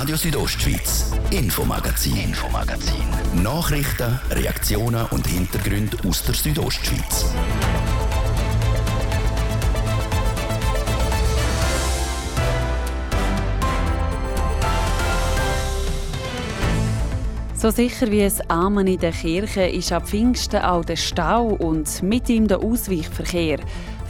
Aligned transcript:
Radio 0.00 0.16
Südostschweiz, 0.16 1.12
Infomagazin, 1.30 2.16
Infomagazin. 2.16 3.04
Nachrichten, 3.42 4.18
Reaktionen 4.30 5.04
und 5.10 5.26
Hintergründe 5.26 5.98
aus 6.08 6.22
der 6.22 6.34
Südostschweiz. 6.34 7.26
So 17.54 17.70
sicher 17.70 18.10
wie 18.10 18.22
es 18.22 18.40
Amen 18.48 18.86
in 18.86 18.98
der 18.98 19.12
Kirche 19.12 19.64
ist 19.64 19.92
ab 19.92 20.08
Pfingsten 20.08 20.62
auch 20.62 20.82
der 20.82 20.96
Stau 20.96 21.48
und 21.48 22.02
mit 22.02 22.26
ihm 22.30 22.48
der 22.48 22.60
Ausweichverkehr. 22.60 23.58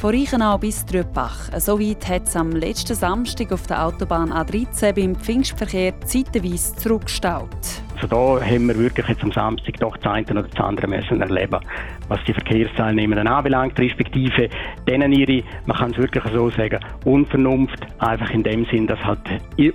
Von 0.00 0.14
Reichenau 0.14 0.56
bis 0.56 0.86
Trüppach. 0.86 1.50
Soweit 1.58 2.08
hat 2.08 2.22
es 2.22 2.34
am 2.34 2.52
letzten 2.52 2.94
Samstag 2.94 3.52
auf 3.52 3.66
der 3.66 3.84
Autobahn 3.84 4.32
A13 4.32 4.94
beim 4.94 5.14
Pfingstverkehr 5.14 5.92
zeitweise 6.06 6.74
zurückgestaut. 6.76 7.50
Also 7.96 8.06
da 8.06 8.42
haben 8.42 8.68
wir 8.68 8.78
wirklich 8.78 9.06
jetzt 9.08 9.22
am 9.22 9.30
Samstag 9.30 9.76
doch 9.78 9.94
das 9.98 10.10
eine 10.10 10.24
oder 10.30 10.44
das 10.44 10.58
andere 10.58 10.88
müssen 10.88 11.20
erleben, 11.20 11.60
was 12.08 12.18
die 12.26 12.32
Verkehrsteilnehmer 12.32 13.18
anbelangt, 13.30 13.78
respektive 13.78 14.48
denen 14.88 15.12
ihre, 15.12 15.42
man 15.66 15.76
kann 15.76 15.90
es 15.90 15.98
wirklich 15.98 16.24
so 16.32 16.48
sagen, 16.48 16.80
Unvernunft, 17.04 17.86
einfach 17.98 18.30
in 18.30 18.42
dem 18.42 18.64
Sinn, 18.70 18.86
dass 18.86 19.04
halt 19.04 19.20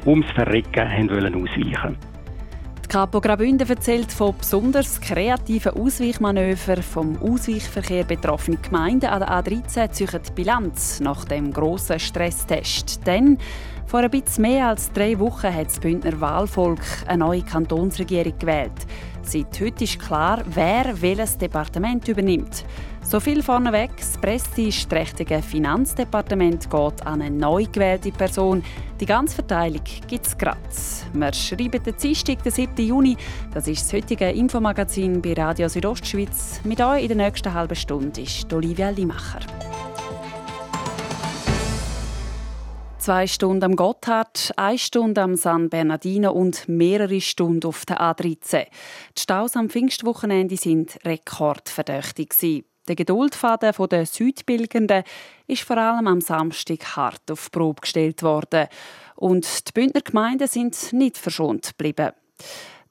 ums 0.08 0.26
Verrecken 0.32 0.92
haben 0.92 1.12
wollen 1.12 1.36
ausweichen 1.36 1.98
die 2.86 2.90
Kapo 2.90 3.20
Graubünden 3.20 3.68
erzählt 3.68 4.12
von 4.12 4.38
besonders 4.38 5.02
kreativen 5.02 5.74
Ausweichmanövern 5.74 6.84
vom 6.84 7.18
Ausweichverkehr 7.20 8.04
betroffenen 8.04 8.62
Gemeinden 8.62 9.08
an 9.08 9.22
der 9.22 9.32
A13 9.32 9.92
ziehen 9.92 10.22
die 10.28 10.32
Bilanz 10.32 11.00
nach 11.00 11.26
dem 11.26 11.52
grossen 11.52 12.00
Stresstest. 12.00 13.06
Denn 13.08 13.40
vor 13.88 14.02
ein 14.02 14.12
bisschen 14.12 14.44
mehr 14.44 14.68
als 14.68 14.92
drei 14.92 15.18
Wochen 15.18 15.54
hat 15.54 15.68
das 15.68 15.80
Bündner 15.80 16.20
Wahlvolk 16.22 16.82
eine 17.08 17.26
neue 17.26 17.42
Kantonsregierung 17.42 18.38
gewählt. 18.38 18.85
Seit 19.28 19.60
heute 19.60 19.84
ist 19.84 20.00
klar, 20.00 20.44
wer 20.46 21.02
welches 21.02 21.36
Departement 21.36 22.08
übernimmt. 22.08 22.64
So 23.02 23.20
viel 23.20 23.42
vorneweg, 23.42 23.90
das 23.98 24.18
prestigeträchtige 24.20 25.42
Finanzdepartement 25.42 26.70
geht 26.70 27.06
an 27.06 27.22
eine 27.22 27.36
neu 27.36 27.66
gewählte 27.66 28.12
Person. 28.12 28.64
Die 29.00 29.06
ganze 29.06 29.36
Verteilung 29.36 29.82
gibt 30.08 30.28
es 30.28 30.38
gerade. 30.38 30.60
Wir 31.14 31.34
schreiben 31.34 31.84
den 31.84 31.96
Dienstag, 31.98 32.44
den 32.44 32.52
7. 32.52 32.86
Juni. 32.86 33.18
Das 33.52 33.68
ist 33.68 33.82
das 33.82 33.94
heutige 33.94 34.30
Infomagazin 34.30 35.22
bei 35.22 35.34
Radio 35.34 35.70
Südostschweiz. 35.70 36.62
Mit 36.64 36.80
euch 36.80 37.02
in 37.02 37.18
der 37.18 37.18
nächsten 37.18 37.52
halben 37.52 37.76
Stunde 37.76 38.22
ist 38.22 38.54
Olivia 38.54 38.90
Limacher. 38.90 39.40
Zwei 43.06 43.28
Stunden 43.28 43.64
am 43.64 43.76
Gotthard, 43.76 44.52
eine 44.56 44.80
Stunde 44.80 45.22
am 45.22 45.36
San 45.36 45.70
Bernardino 45.70 46.32
und 46.32 46.68
mehrere 46.68 47.22
Stunden 47.22 47.68
auf 47.68 47.86
der 47.86 48.02
A13. 48.02 48.66
Die 49.16 49.22
Staus 49.22 49.56
am 49.56 49.70
Pfingstwochenende 49.70 50.58
sind 50.58 50.98
rekordverdächtig. 51.06 52.66
Der 52.88 52.96
Geduldfaden 52.96 53.74
der 53.92 54.06
Südbilgenden 54.08 55.04
ist 55.46 55.62
vor 55.62 55.78
allem 55.78 56.08
am 56.08 56.20
Samstag 56.20 56.96
hart 56.96 57.30
auf 57.30 57.52
Probe 57.52 57.82
gestellt 57.82 58.24
worden. 58.24 58.70
Und 59.16 59.68
die 59.68 59.72
Bündner 59.72 60.02
Gemeinden 60.02 60.48
sind 60.48 60.92
nicht 60.92 61.20
verschont 61.20 61.78
geblieben. 61.78 62.10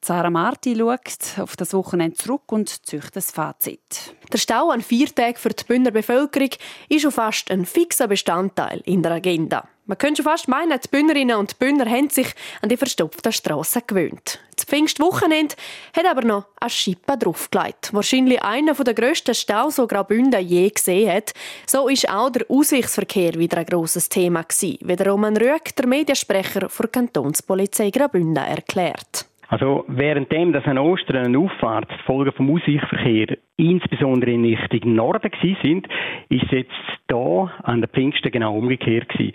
Sarah 0.00 0.30
Marti 0.30 0.76
schaut 0.76 1.40
auf 1.40 1.56
das 1.56 1.74
Wochenende 1.74 2.16
zurück 2.16 2.52
und 2.52 2.86
zieht 2.86 3.16
das 3.16 3.32
Fazit. 3.32 4.14
Der 4.32 4.38
Stau 4.38 4.70
an 4.70 4.80
vier 4.80 5.12
Tagen 5.12 5.38
für 5.38 5.48
die 5.48 5.64
Bündner 5.64 5.90
Bevölkerung 5.90 6.50
ist 6.88 7.02
schon 7.02 7.10
fast 7.10 7.50
ein 7.50 7.66
fixer 7.66 8.06
Bestandteil 8.06 8.80
in 8.84 9.02
der 9.02 9.10
Agenda. 9.10 9.68
Man 9.86 9.98
könnte 9.98 10.22
schon 10.22 10.30
fast 10.30 10.48
meinen, 10.48 10.80
die 10.82 10.88
Bündnerinnen 10.88 11.36
und 11.36 11.58
Bündner 11.58 11.84
haben 11.84 12.08
sich 12.08 12.28
an 12.62 12.70
die 12.70 12.78
verstopften 12.78 13.32
Strassen 13.32 13.82
gewöhnt. 13.86 14.40
Das 14.56 14.64
Pfingstwochenende 14.64 15.56
hat 15.94 16.06
aber 16.10 16.24
noch 16.24 16.46
eine 16.58 16.70
Schippe 16.70 17.18
draufgelegt. 17.18 17.92
Wahrscheinlich 17.92 18.42
einer 18.42 18.72
der 18.72 18.94
grössten 18.94 19.34
Staus, 19.34 19.76
die 19.76 19.86
Graubünden 19.86 20.40
je 20.40 20.70
gesehen 20.70 21.12
hat. 21.12 21.34
So 21.66 21.88
ist 21.88 22.08
auch 22.08 22.30
der 22.30 22.46
Ausweichsverkehr 22.48 23.34
wieder 23.34 23.58
ein 23.58 23.66
grosses 23.66 24.08
Thema 24.08 24.42
gewesen, 24.42 24.78
wie 24.80 24.96
der 24.96 25.06
Roman 25.06 25.36
Rüegg, 25.36 25.76
der 25.76 25.86
Mediensprecher 25.86 26.60
der 26.60 26.88
Kantonspolizei 26.88 27.90
Graubünden, 27.90 28.42
erklärt. 28.42 29.26
Also 29.48 29.84
währenddem 29.88 30.54
dass 30.54 30.64
an 30.64 30.78
Ostern 30.78 31.26
eine 31.26 31.38
Auffahrt 31.38 31.90
die 31.90 32.04
Folgen 32.06 32.32
vom 32.32 32.50
Ausweichverkehr 32.50 33.36
insbesondere 33.56 34.30
in 34.30 34.44
Richtung 34.44 34.94
Norden 34.94 35.30
gewesen 35.30 35.58
sind, 35.62 35.88
ist 36.30 36.50
jetzt 36.50 36.72
da 37.08 37.52
an 37.62 37.80
der 37.80 37.88
Pfingsten 37.90 38.32
genau 38.32 38.56
umgekehrt 38.56 39.10
gewesen. 39.10 39.34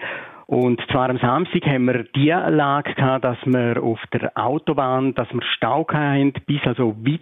Und 0.50 0.82
zwar 0.92 1.12
am 1.12 1.20
Samstag 1.20 1.64
haben 1.68 1.86
wir 1.86 2.06
die 2.16 2.30
Lage 2.30 2.96
gehabt, 2.96 3.24
dass 3.24 3.38
wir 3.46 3.84
auf 3.84 4.00
der 4.12 4.32
Autobahn, 4.36 5.14
dass 5.14 5.32
wir 5.32 5.44
Stau 5.56 5.86
hatten, 5.88 6.34
bis 6.48 6.60
also 6.66 6.96
weit 7.06 7.22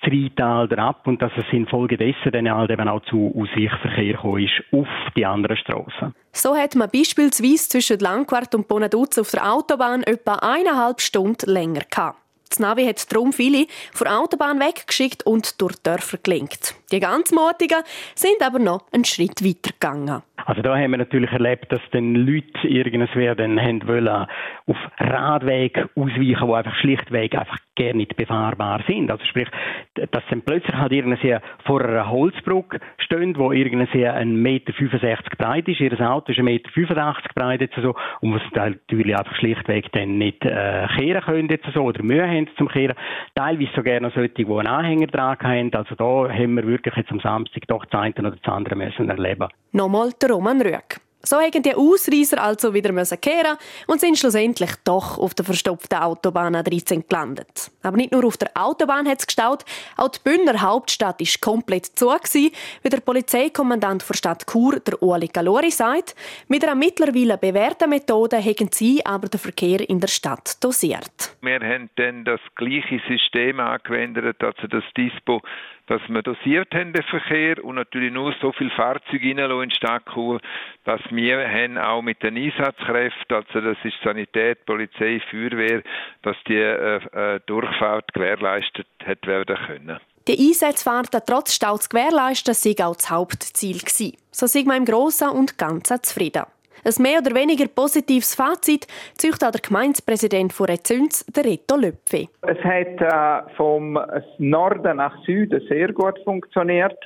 das 0.00 0.10
Rheintal 0.10 0.72
ab 0.78 1.06
und 1.06 1.20
dass 1.20 1.32
es 1.36 1.44
infolgedessen 1.52 2.32
dann 2.32 2.50
halt 2.50 2.70
eben 2.70 2.88
auch 2.88 3.02
zu 3.10 3.30
Ausweichverkehr 3.36 4.14
gekommen 4.14 4.42
ist 4.42 4.54
auf 4.72 4.88
die 5.14 5.26
anderen 5.26 5.58
Strassen. 5.58 6.14
So 6.32 6.56
hat 6.56 6.74
man 6.76 6.88
beispielsweise 6.90 7.68
zwischen 7.68 7.98
Langquart 7.98 8.54
und 8.54 8.68
Bonaduz 8.68 9.18
auf 9.18 9.32
der 9.32 9.52
Autobahn 9.52 10.02
etwa 10.04 10.36
eineinhalb 10.36 11.02
Stunden 11.02 11.50
länger 11.50 11.82
gehabt. 11.90 12.25
Das 12.48 12.60
Navi 12.60 12.84
hat 12.84 13.12
darum 13.12 13.32
viele 13.32 13.66
von 13.92 14.06
der 14.06 14.18
Autobahn 14.18 14.60
weggeschickt 14.60 15.24
und 15.26 15.60
durch 15.60 15.76
Dörfer 15.82 16.18
gelenkt. 16.22 16.74
Die 16.92 17.00
ganz 17.00 17.32
Mutigen 17.32 17.82
sind 18.14 18.40
aber 18.42 18.58
noch 18.58 18.84
einen 18.92 19.04
Schritt 19.04 19.44
weiter 19.44 19.72
gegangen. 19.72 20.22
Also 20.46 20.62
da 20.62 20.76
haben 20.76 20.92
wir 20.92 20.98
natürlich 20.98 21.30
erlebt, 21.32 21.72
dass 21.72 21.80
dann 21.90 22.14
Leute 22.14 22.68
irgendwas 22.68 23.10
dann 23.36 23.60
haben 23.60 23.86
wollen, 23.88 24.26
auf 24.66 24.76
Radweg 24.98 25.76
ausweichen, 25.96 26.46
die 26.46 26.54
einfach 26.54 26.76
schlichtweg 26.76 27.34
einfach 27.34 27.58
gar 27.76 27.92
nicht 27.92 28.16
befahrbar 28.16 28.82
sind. 28.86 29.10
Also 29.10 29.24
sprich, 29.24 29.48
dass 29.94 30.22
dann 30.30 30.42
plötzlich 30.42 30.74
halt 30.74 30.92
irgendwie 30.92 31.36
vor 31.64 31.82
einer 31.82 32.10
Holzbrücke 32.10 32.80
stehen, 32.98 33.36
wo 33.36 33.52
irgendwie 33.52 34.06
ein 34.06 34.42
Meter 34.42 34.72
65 34.72 35.38
breit 35.38 35.68
ist, 35.68 35.80
ihr 35.80 36.00
Auto 36.00 36.32
ist 36.32 36.38
ein 36.38 36.44
Meter 36.44 36.70
85 36.70 37.34
breit 37.34 37.60
jetzt 37.60 37.76
so, 37.76 37.94
und 38.20 38.34
was 38.34 38.42
natürlich 38.54 39.16
einfach 39.16 39.36
schlichtweg 39.36 39.90
dann 39.92 40.18
nicht 40.18 40.44
äh, 40.44 40.86
kehren 40.96 41.22
können 41.22 41.48
jetzt 41.48 41.66
so, 41.74 41.82
oder 41.82 42.02
Mühe 42.02 42.26
haben 42.26 42.48
zum 42.56 42.68
Kehren. 42.68 42.96
Teilweise 43.34 43.70
sogar 43.74 44.00
noch 44.00 44.14
solche, 44.14 44.34
die 44.34 44.46
einen 44.46 44.66
Anhänger 44.66 45.06
dran 45.06 45.36
haben. 45.40 45.74
Also 45.74 45.94
da 45.94 46.32
haben 46.32 46.54
wir 46.54 46.66
wirklich 46.66 46.96
jetzt 46.96 47.10
am 47.10 47.20
Samstag 47.20 47.62
doch 47.68 47.84
das 47.84 48.00
eine 48.00 48.14
oder 48.18 48.30
das 48.30 48.52
andere 48.52 48.76
müssen 48.76 49.08
erleben. 49.08 49.48
Nochmal 49.72 50.10
der 50.20 50.30
Roman 50.30 50.60
Rüegg. 50.60 51.05
So 51.26 51.38
haben 51.40 51.62
die 51.62 51.74
Ausreißer 51.74 52.40
also 52.40 52.72
wieder 52.72 52.92
kehren 53.16 53.56
und 53.88 54.00
sind 54.00 54.16
schlussendlich 54.16 54.70
doch 54.84 55.18
auf 55.18 55.34
der 55.34 55.44
verstopften 55.44 55.98
Autobahn 55.98 56.54
A13 56.54 57.08
gelandet. 57.08 57.72
Aber 57.82 57.96
nicht 57.96 58.12
nur 58.12 58.24
auf 58.24 58.36
der 58.36 58.50
Autobahn 58.54 59.08
hat 59.08 59.18
es 59.18 59.26
gestaut, 59.26 59.64
auch 59.96 60.08
die 60.08 60.20
Bündner 60.22 60.60
Hauptstadt 60.62 61.20
ist 61.20 61.40
komplett 61.40 61.86
zu, 61.86 62.06
gewesen, 62.06 62.52
wie 62.82 62.88
der 62.88 63.00
Polizeikommandant 63.00 64.08
der 64.08 64.14
Stadt 64.14 64.46
Chur, 64.46 64.78
der 64.78 65.02
Ueli 65.02 65.26
Galori, 65.26 65.72
sagt. 65.72 66.14
Mit 66.46 66.62
einer 66.62 66.76
mittlerweile 66.76 67.36
bewährten 67.38 67.90
Methode 67.90 68.38
haben 68.38 68.70
sie 68.70 69.04
aber 69.04 69.28
den 69.28 69.40
Verkehr 69.40 69.88
in 69.88 69.98
der 69.98 70.08
Stadt 70.08 70.62
dosiert. 70.62 71.36
Wir 71.40 71.58
haben 71.58 71.90
dann 71.96 72.24
das 72.24 72.40
gleiche 72.54 73.00
System 73.08 73.58
angewendet, 73.58 74.36
also 74.44 74.68
das 74.68 74.84
Dispo 74.96 75.42
dass 75.86 76.00
wir 76.08 76.22
dosiert 76.22 76.74
haben 76.74 76.92
den 76.92 77.02
Verkehr 77.04 77.64
und 77.64 77.76
natürlich 77.76 78.12
nur 78.12 78.34
so 78.40 78.52
viele 78.52 78.70
Fahrzeuge 78.70 79.30
in 79.30 79.68
die 79.68 79.74
Stadt 79.74 80.02
Chur, 80.12 80.40
dass 80.84 81.00
wir 81.10 81.48
haben 81.48 81.78
auch 81.78 82.02
mit 82.02 82.22
den 82.22 82.36
Einsatzkräften, 82.36 83.36
also 83.36 83.60
das 83.60 83.78
ist 83.84 83.96
Sanität, 84.02 84.64
Polizei, 84.66 85.20
Feuerwehr, 85.30 85.82
dass 86.22 86.36
die 86.48 86.54
äh, 86.54 86.96
äh, 86.96 87.40
Durchfahrt 87.46 88.12
gewährleistet 88.14 88.86
hat 89.04 89.26
werden 89.26 89.56
können. 89.66 90.00
Die 90.28 90.48
Einsatzfahrten 90.48 91.20
trotz 91.24 91.54
Stau 91.54 91.78
zu 91.78 91.88
gewährleisten, 91.88 92.52
sei 92.52 92.74
auch 92.84 92.96
das 92.96 93.10
Hauptziel 93.10 93.78
gewesen. 93.78 94.16
So 94.32 94.46
sind 94.46 94.66
wir 94.66 94.76
im 94.76 94.84
Großen 94.84 95.28
und 95.28 95.56
Ganzen 95.56 96.02
zufrieden. 96.02 96.42
Ein 96.86 97.02
mehr 97.02 97.18
oder 97.18 97.34
weniger 97.34 97.66
positives 97.66 98.36
Fazit 98.36 98.86
zieht 99.14 99.42
auch 99.44 99.50
der 99.50 99.60
Gemeindepräsident 99.60 100.52
von 100.52 100.66
Rezünz, 100.66 101.26
der 101.26 101.44
Reto 101.44 101.74
Löpfe. 101.74 102.28
Es 102.42 102.58
hat 102.62 103.00
äh, 103.00 103.54
vom 103.56 103.98
Norden 104.38 104.98
nach 104.98 105.20
Süden 105.24 105.60
sehr 105.68 105.92
gut 105.92 106.16
funktioniert. 106.22 106.96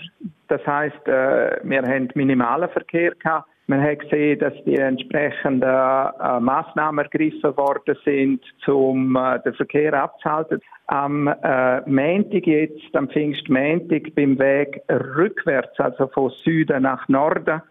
Das 0.48 0.60
heißt, 0.66 1.08
äh, 1.08 1.60
wir 1.62 1.80
haben 1.80 2.10
minimalen 2.12 2.68
Verkehr 2.68 3.14
gehabt. 3.14 3.48
Man 3.68 3.80
hat 3.80 4.00
gesehen, 4.00 4.38
dass 4.40 4.52
die 4.66 4.76
entsprechenden 4.76 5.62
äh, 5.62 6.40
Massnahmen 6.40 7.02
ergriffen 7.02 7.56
worden 7.56 7.96
sind, 8.04 8.44
um 8.66 9.16
äh, 9.16 9.40
den 9.40 9.54
Verkehr 9.54 9.94
abzuhalten. 9.94 10.60
Am 10.88 11.26
äh, 11.26 11.80
Montag 11.88 12.46
jetzt, 12.46 12.94
am 12.94 13.08
Pfingstmontag, 13.08 14.14
beim 14.14 14.38
Weg 14.38 14.82
rückwärts, 14.90 15.80
also 15.80 16.06
von 16.08 16.30
Süden 16.44 16.82
nach 16.82 17.08
Norden, 17.08 17.62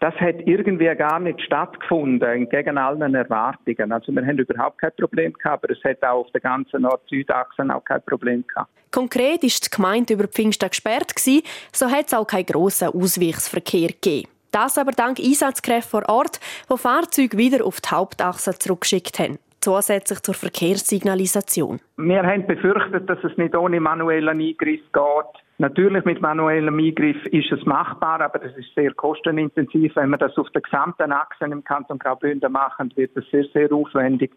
das 0.00 0.14
hat 0.14 0.36
irgendwie 0.46 0.86
gar 0.96 1.20
nicht 1.20 1.40
stattgefunden, 1.42 2.26
entgegen 2.28 2.78
allen 2.78 3.14
Erwartungen. 3.14 3.92
Also 3.92 4.12
wir 4.12 4.26
haben 4.26 4.38
überhaupt 4.38 4.78
kein 4.78 4.92
Problem 4.98 5.32
gehabt, 5.34 5.64
aber 5.64 5.72
es 5.72 5.84
hat 5.84 6.02
auch 6.02 6.20
auf 6.20 6.30
der 6.32 6.40
ganzen 6.40 6.82
Nord-Süd-Achse 6.82 7.62
auch 7.74 7.84
kein 7.84 8.02
Problem 8.02 8.44
gehabt. 8.46 8.70
Konkret 8.90 9.44
ist 9.44 9.66
die 9.66 9.76
Gemeinde 9.76 10.14
über 10.14 10.26
Pfingsten 10.26 10.68
gesperrt 10.68 11.14
gewesen, 11.14 11.42
so 11.72 11.90
hat 11.90 12.06
es 12.06 12.14
auch 12.14 12.26
keinen 12.26 12.46
grossen 12.46 12.88
Ausweichsverkehr 12.88 13.88
gegeben. 13.88 14.28
Das 14.52 14.78
aber 14.78 14.90
dank 14.90 15.20
Einsatzkräften 15.20 15.90
vor 15.90 16.08
Ort, 16.08 16.40
die 16.72 16.76
Fahrzeuge 16.76 17.36
wieder 17.36 17.64
auf 17.64 17.80
die 17.80 17.90
Hauptachse 17.90 18.58
zurückgeschickt 18.58 19.18
haben. 19.18 19.38
zusätzlich 19.60 20.20
zur 20.20 20.34
Verkehrssignalisation. 20.34 21.80
Wir 21.98 22.22
haben 22.22 22.46
befürchtet, 22.46 23.08
dass 23.08 23.18
es 23.22 23.36
nicht 23.36 23.54
ohne 23.54 23.78
manuellen 23.78 24.40
Eingriff 24.40 24.80
geht. 24.92 25.42
Natürlich 25.60 26.06
mit 26.06 26.22
manuellem 26.22 26.78
Eingriff 26.78 27.22
ist 27.26 27.52
es 27.52 27.66
machbar, 27.66 28.22
aber 28.22 28.38
das 28.38 28.56
ist 28.56 28.74
sehr 28.74 28.94
kostenintensiv. 28.94 29.94
Wenn 29.94 30.08
wir 30.08 30.16
das 30.16 30.34
auf 30.38 30.48
der 30.52 30.62
gesamten 30.62 31.12
Achse 31.12 31.44
im 31.44 31.62
Kanton 31.62 31.98
Graubünden 31.98 32.50
machen, 32.50 32.90
wird 32.96 33.14
das 33.14 33.24
sehr, 33.30 33.44
sehr 33.52 33.70
aufwendig. 33.70 34.32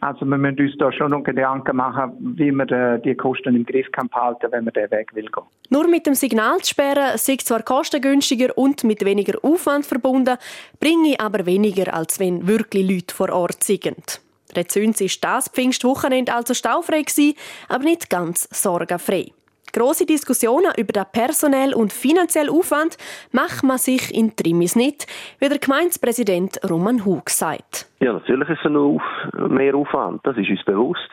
Also 0.00 0.24
wir 0.24 0.36
müssen 0.36 0.58
uns 0.58 0.76
da 0.78 0.90
schon 0.90 1.12
noch 1.12 1.22
Gedanken 1.22 1.76
machen, 1.76 2.34
wie 2.36 2.50
man 2.50 2.66
die 3.04 3.14
Kosten 3.14 3.54
im 3.54 3.64
Griff 3.64 3.86
kann 3.92 4.08
behalten, 4.08 4.48
wenn 4.50 4.64
man 4.64 4.72
den 4.72 4.90
Weg 4.90 5.14
will 5.14 5.26
gehen. 5.26 5.44
Nur 5.70 5.86
mit 5.86 6.08
dem 6.08 6.14
Signal 6.14 6.58
zu 6.58 6.70
sperren, 6.70 7.18
sei 7.18 7.36
zwar 7.36 7.62
kostengünstiger 7.62 8.58
und 8.58 8.82
mit 8.82 9.04
weniger 9.04 9.38
Aufwand 9.44 9.86
verbunden, 9.86 10.36
bringe 10.80 11.14
aber 11.20 11.46
weniger, 11.46 11.94
als 11.94 12.18
wenn 12.18 12.48
wirklich 12.48 12.90
Leute 12.90 13.14
vor 13.14 13.30
Ort 13.30 13.62
sind. 13.62 14.20
Rezüns 14.56 15.00
ist 15.00 15.22
das 15.22 15.48
Pfingstwochenende 15.48 16.34
also 16.34 16.52
staufrei 16.52 17.04
aber 17.68 17.84
nicht 17.84 18.10
ganz 18.10 18.48
sorgenfrei. 18.50 19.26
Grosse 19.74 20.06
Diskussionen 20.06 20.70
über 20.78 20.92
den 20.92 21.02
personell 21.12 21.74
und 21.74 21.92
finanziellen 21.92 22.48
Aufwand 22.48 22.96
macht 23.32 23.64
man 23.64 23.76
sich 23.76 24.14
in 24.14 24.36
Trimis 24.36 24.76
nicht, 24.76 25.08
wie 25.40 25.48
der 25.48 25.58
Gemeindepräsident 25.58 26.60
Roman 26.70 27.04
Hug 27.04 27.28
sagt. 27.28 27.90
Ja, 27.98 28.12
natürlich 28.12 28.48
ist 28.50 28.64
es 28.64 28.70
noch 28.70 29.00
mehr 29.48 29.74
Aufwand, 29.74 30.20
das 30.24 30.36
ist 30.36 30.48
uns 30.48 30.64
bewusst. 30.64 31.10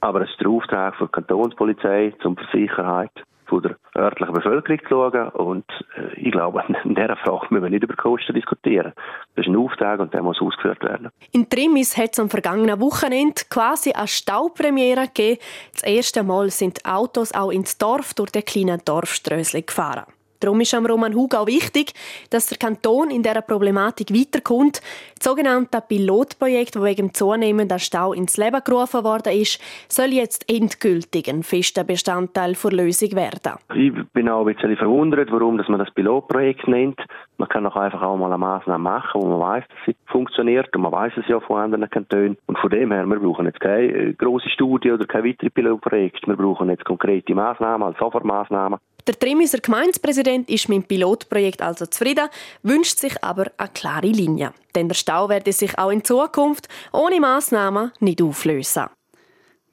Aber 0.00 0.22
es 0.22 0.30
ist 0.30 0.40
der 0.40 0.48
Auftrag 0.48 0.98
der 0.98 1.06
Kantonspolizei 1.06 2.12
zum 2.20 2.36
Sicherheit 2.52 3.12
von 3.50 3.62
der 3.62 3.76
örtlichen 3.96 4.34
Bevölkerung 4.34 4.78
zu 4.80 4.88
schauen. 4.88 5.28
Und 5.30 5.64
äh, 5.96 6.14
ich 6.14 6.32
glaube, 6.32 6.64
in 6.84 6.94
dieser 6.94 7.16
Frage 7.16 7.48
müssen 7.50 7.64
wir 7.64 7.70
nicht 7.70 7.82
über 7.82 7.94
Kosten 7.94 8.34
diskutieren. 8.34 8.92
Das 9.34 9.46
ist 9.46 9.52
ein 9.52 9.56
Auftrag 9.56 10.00
und 10.00 10.14
der 10.14 10.22
muss 10.22 10.40
ausgeführt 10.40 10.82
werden. 10.82 11.10
In 11.32 11.48
Trimis 11.48 11.96
hat 11.98 12.10
es 12.12 12.20
am 12.20 12.30
vergangenen 12.30 12.80
Wochenende 12.80 13.42
quasi 13.50 13.92
eine 13.92 14.08
Staupremiere 14.08 15.06
gegeben. 15.06 15.40
Das 15.72 15.82
erste 15.82 16.22
Mal 16.22 16.50
sind 16.50 16.86
Autos 16.86 17.34
auch 17.34 17.50
ins 17.50 17.76
Dorf 17.76 18.14
durch 18.14 18.30
den 18.30 18.44
kleinen 18.44 18.80
Dorfströsli 18.84 19.62
gefahren. 19.62 20.04
Darum 20.40 20.60
ist 20.60 20.74
am 20.74 20.86
Roman 20.86 21.14
Hug 21.14 21.34
auch 21.34 21.46
wichtig, 21.46 21.92
dass 22.30 22.46
der 22.46 22.58
Kanton 22.58 23.10
in 23.10 23.22
dieser 23.22 23.42
Problematik 23.42 24.10
weiterkommt. 24.10 24.80
Das 25.18 25.24
sogenannte 25.24 25.82
Pilotprojekt, 25.86 26.76
das 26.76 26.82
wegen 26.82 27.08
dem 27.08 27.14
zunehmenden 27.14 27.78
Stau 27.78 28.14
ins 28.14 28.38
Leben 28.38 28.60
gerufen 28.64 29.04
worden 29.04 29.34
ist, 29.34 29.60
soll 29.88 30.12
jetzt 30.12 30.50
endgültig 30.50 31.28
ein 31.28 31.42
fester 31.42 31.84
Bestandteil 31.84 32.54
der 32.54 32.70
Lösung 32.72 33.12
werden. 33.12 33.52
Ich 33.74 33.92
bin 34.12 34.28
auch 34.28 34.46
ein 34.46 34.54
bisschen 34.54 34.76
verwundert, 34.76 35.30
warum 35.30 35.56
man 35.56 35.78
das 35.78 35.90
Pilotprojekt 35.92 36.66
nennt. 36.68 37.00
Man 37.36 37.48
kann 37.48 37.64
doch 37.64 37.76
einfach 37.76 38.02
auch 38.02 38.16
mal 38.16 38.26
eine 38.26 38.38
Maßnahme 38.38 38.82
machen, 38.82 39.22
wo 39.22 39.26
man 39.26 39.40
weiß, 39.40 39.64
dass 39.68 39.78
sie 39.86 39.96
funktioniert 40.06 40.74
und 40.74 40.82
man 40.82 40.92
weiß 40.92 41.12
es 41.16 41.28
ja 41.28 41.40
von 41.40 41.60
anderen 41.60 41.88
Kantonen. 41.88 42.36
Und 42.46 42.58
von 42.58 42.70
dem 42.70 42.92
her, 42.92 43.06
wir 43.06 43.18
brauchen 43.18 43.46
jetzt 43.46 43.60
keine 43.60 43.86
äh, 43.86 44.12
große 44.12 44.50
Studie 44.50 44.92
oder 44.92 45.06
kein 45.06 45.24
weiteres 45.24 45.52
Pilotprojekt. 45.52 46.26
Wir 46.26 46.36
brauchen 46.36 46.68
jetzt 46.68 46.84
konkrete 46.84 47.34
Maßnahmen, 47.34 47.86
als 47.86 47.98
Sofortmaßnahmen. 47.98 48.78
Der 49.06 49.18
Trimiser 49.18 49.58
Gemeindepräsident 49.58 50.48
ist 50.48 50.68
mit 50.68 50.76
dem 50.76 50.84
Pilotprojekt 50.84 51.62
also 51.62 51.86
zufrieden, 51.86 52.28
wünscht 52.62 52.98
sich 52.98 53.22
aber 53.22 53.50
eine 53.56 53.68
klare 53.70 54.08
Linie. 54.08 54.52
Denn 54.74 54.88
der 54.88 54.94
Stau 54.94 55.28
werde 55.28 55.52
sich 55.52 55.78
auch 55.78 55.90
in 55.90 56.04
Zukunft 56.04 56.68
ohne 56.92 57.20
Massnahmen 57.20 57.92
nicht 58.00 58.22
auflösen. 58.22 58.86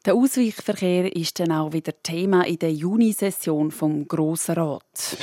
Der 0.06 0.16
Ausweichverkehr 0.16 1.14
ist 1.16 1.40
dann 1.40 1.52
auch 1.52 1.74
wieder 1.74 1.92
Thema 2.02 2.46
in 2.46 2.60
der 2.60 2.72
Junisession 2.72 3.72
vom 3.72 4.08
Grossen 4.08 4.56
Rat. 4.56 5.18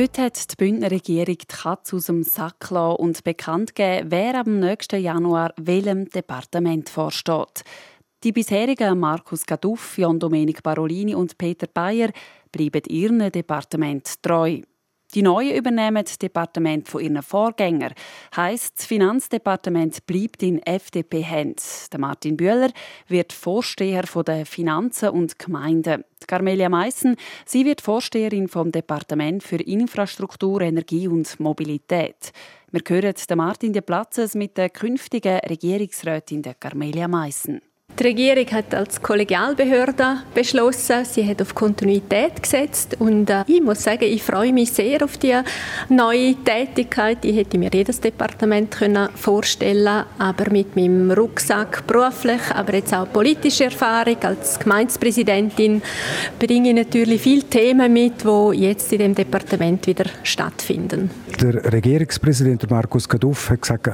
Heute 0.00 0.22
hat 0.22 0.50
die 0.50 0.56
Bündner 0.56 0.90
Regierung 0.90 1.36
die 1.36 1.46
Katze 1.46 1.96
aus 1.96 2.06
dem 2.06 2.22
Sack 2.22 2.68
gelassen 2.68 2.96
und 3.02 3.22
bekannt 3.22 3.74
gegeben, 3.74 4.10
wer 4.10 4.34
am 4.40 4.58
nächsten 4.58 4.98
Januar 4.98 5.52
welchem 5.58 6.08
Departement 6.08 6.88
vorsteht. 6.88 7.64
Die 8.24 8.32
bisherigen 8.32 8.98
Markus 8.98 9.44
Gaduff, 9.44 9.98
Jan 9.98 10.18
Domenic 10.18 10.62
Barolini 10.62 11.14
und 11.14 11.36
Peter 11.36 11.66
Bayer 11.66 12.12
bleiben 12.50 12.80
ihrem 12.88 13.30
Departement 13.30 14.22
treu. 14.22 14.62
Die 15.14 15.22
Neuen 15.22 15.56
übernehmen 15.56 16.04
das 16.04 16.18
Departement 16.18 16.88
von 16.88 17.02
ihren 17.02 17.20
Vorgängern. 17.22 17.94
Heißt, 18.36 18.78
das 18.78 18.86
Finanzdepartement 18.86 20.06
bleibt 20.06 20.40
in 20.42 20.62
FDP-Händen. 20.62 21.64
Martin 21.98 22.36
Bühler 22.36 22.70
wird 23.08 23.32
Vorsteher 23.32 24.04
der 24.24 24.46
Finanzen 24.46 25.08
und 25.08 25.36
Gemeinden. 25.36 26.04
Carmelia 26.28 26.68
Meissen, 26.68 27.16
sie 27.44 27.64
wird 27.64 27.80
Vorsteherin 27.80 28.46
vom 28.46 28.70
Departement 28.70 29.42
für 29.42 29.56
Infrastruktur, 29.56 30.60
Energie 30.60 31.08
und 31.08 31.40
Mobilität. 31.40 32.32
Wir 32.70 32.82
hören 32.86 33.14
Martin 33.34 33.72
de 33.72 33.82
Platzes 33.82 34.36
mit 34.36 34.56
der 34.56 34.70
künftigen 34.70 35.38
Regierungsrätin 35.38 36.42
Carmelia 36.60 37.08
Meissen. 37.08 37.62
Die 37.98 38.04
Regierung 38.04 38.46
hat 38.52 38.74
als 38.74 39.02
Kollegialbehörde 39.02 40.22
beschlossen, 40.34 41.04
sie 41.04 41.26
hat 41.26 41.42
auf 41.42 41.54
Kontinuität 41.54 42.42
gesetzt 42.42 42.96
und 42.98 43.28
äh, 43.28 43.44
ich 43.46 43.62
muss 43.62 43.82
sagen, 43.82 44.04
ich 44.04 44.22
freue 44.22 44.54
mich 44.54 44.72
sehr 44.72 45.04
auf 45.04 45.18
die 45.18 45.38
neue 45.90 46.34
Tätigkeit. 46.42 47.18
Ich 47.22 47.36
hätte 47.36 47.58
mir 47.58 47.70
jedes 47.72 48.00
Departement 48.00 48.70
können 48.70 49.10
vorstellen, 49.14 50.04
aber 50.18 50.50
mit 50.50 50.76
meinem 50.76 51.10
Rucksack 51.10 51.86
beruflich, 51.86 52.40
aber 52.54 52.74
jetzt 52.74 52.94
auch 52.94 53.10
politische 53.12 53.64
Erfahrung 53.64 54.16
als 54.22 54.58
Gemeindepräsidentin 54.58 55.82
bringe 56.38 56.70
ich 56.70 56.74
natürlich 56.74 57.20
viele 57.20 57.42
Themen 57.42 57.92
mit, 57.92 58.24
die 58.24 58.62
jetzt 58.62 58.92
in 58.92 58.98
dem 59.00 59.14
Departement 59.14 59.86
wieder 59.86 60.04
stattfinden. 60.22 61.10
Der 61.40 61.72
Regierungspräsident 61.72 62.70
Markus 62.70 63.08
Kaduff 63.08 63.50
hat 63.50 63.62
gesagt, 63.62 63.90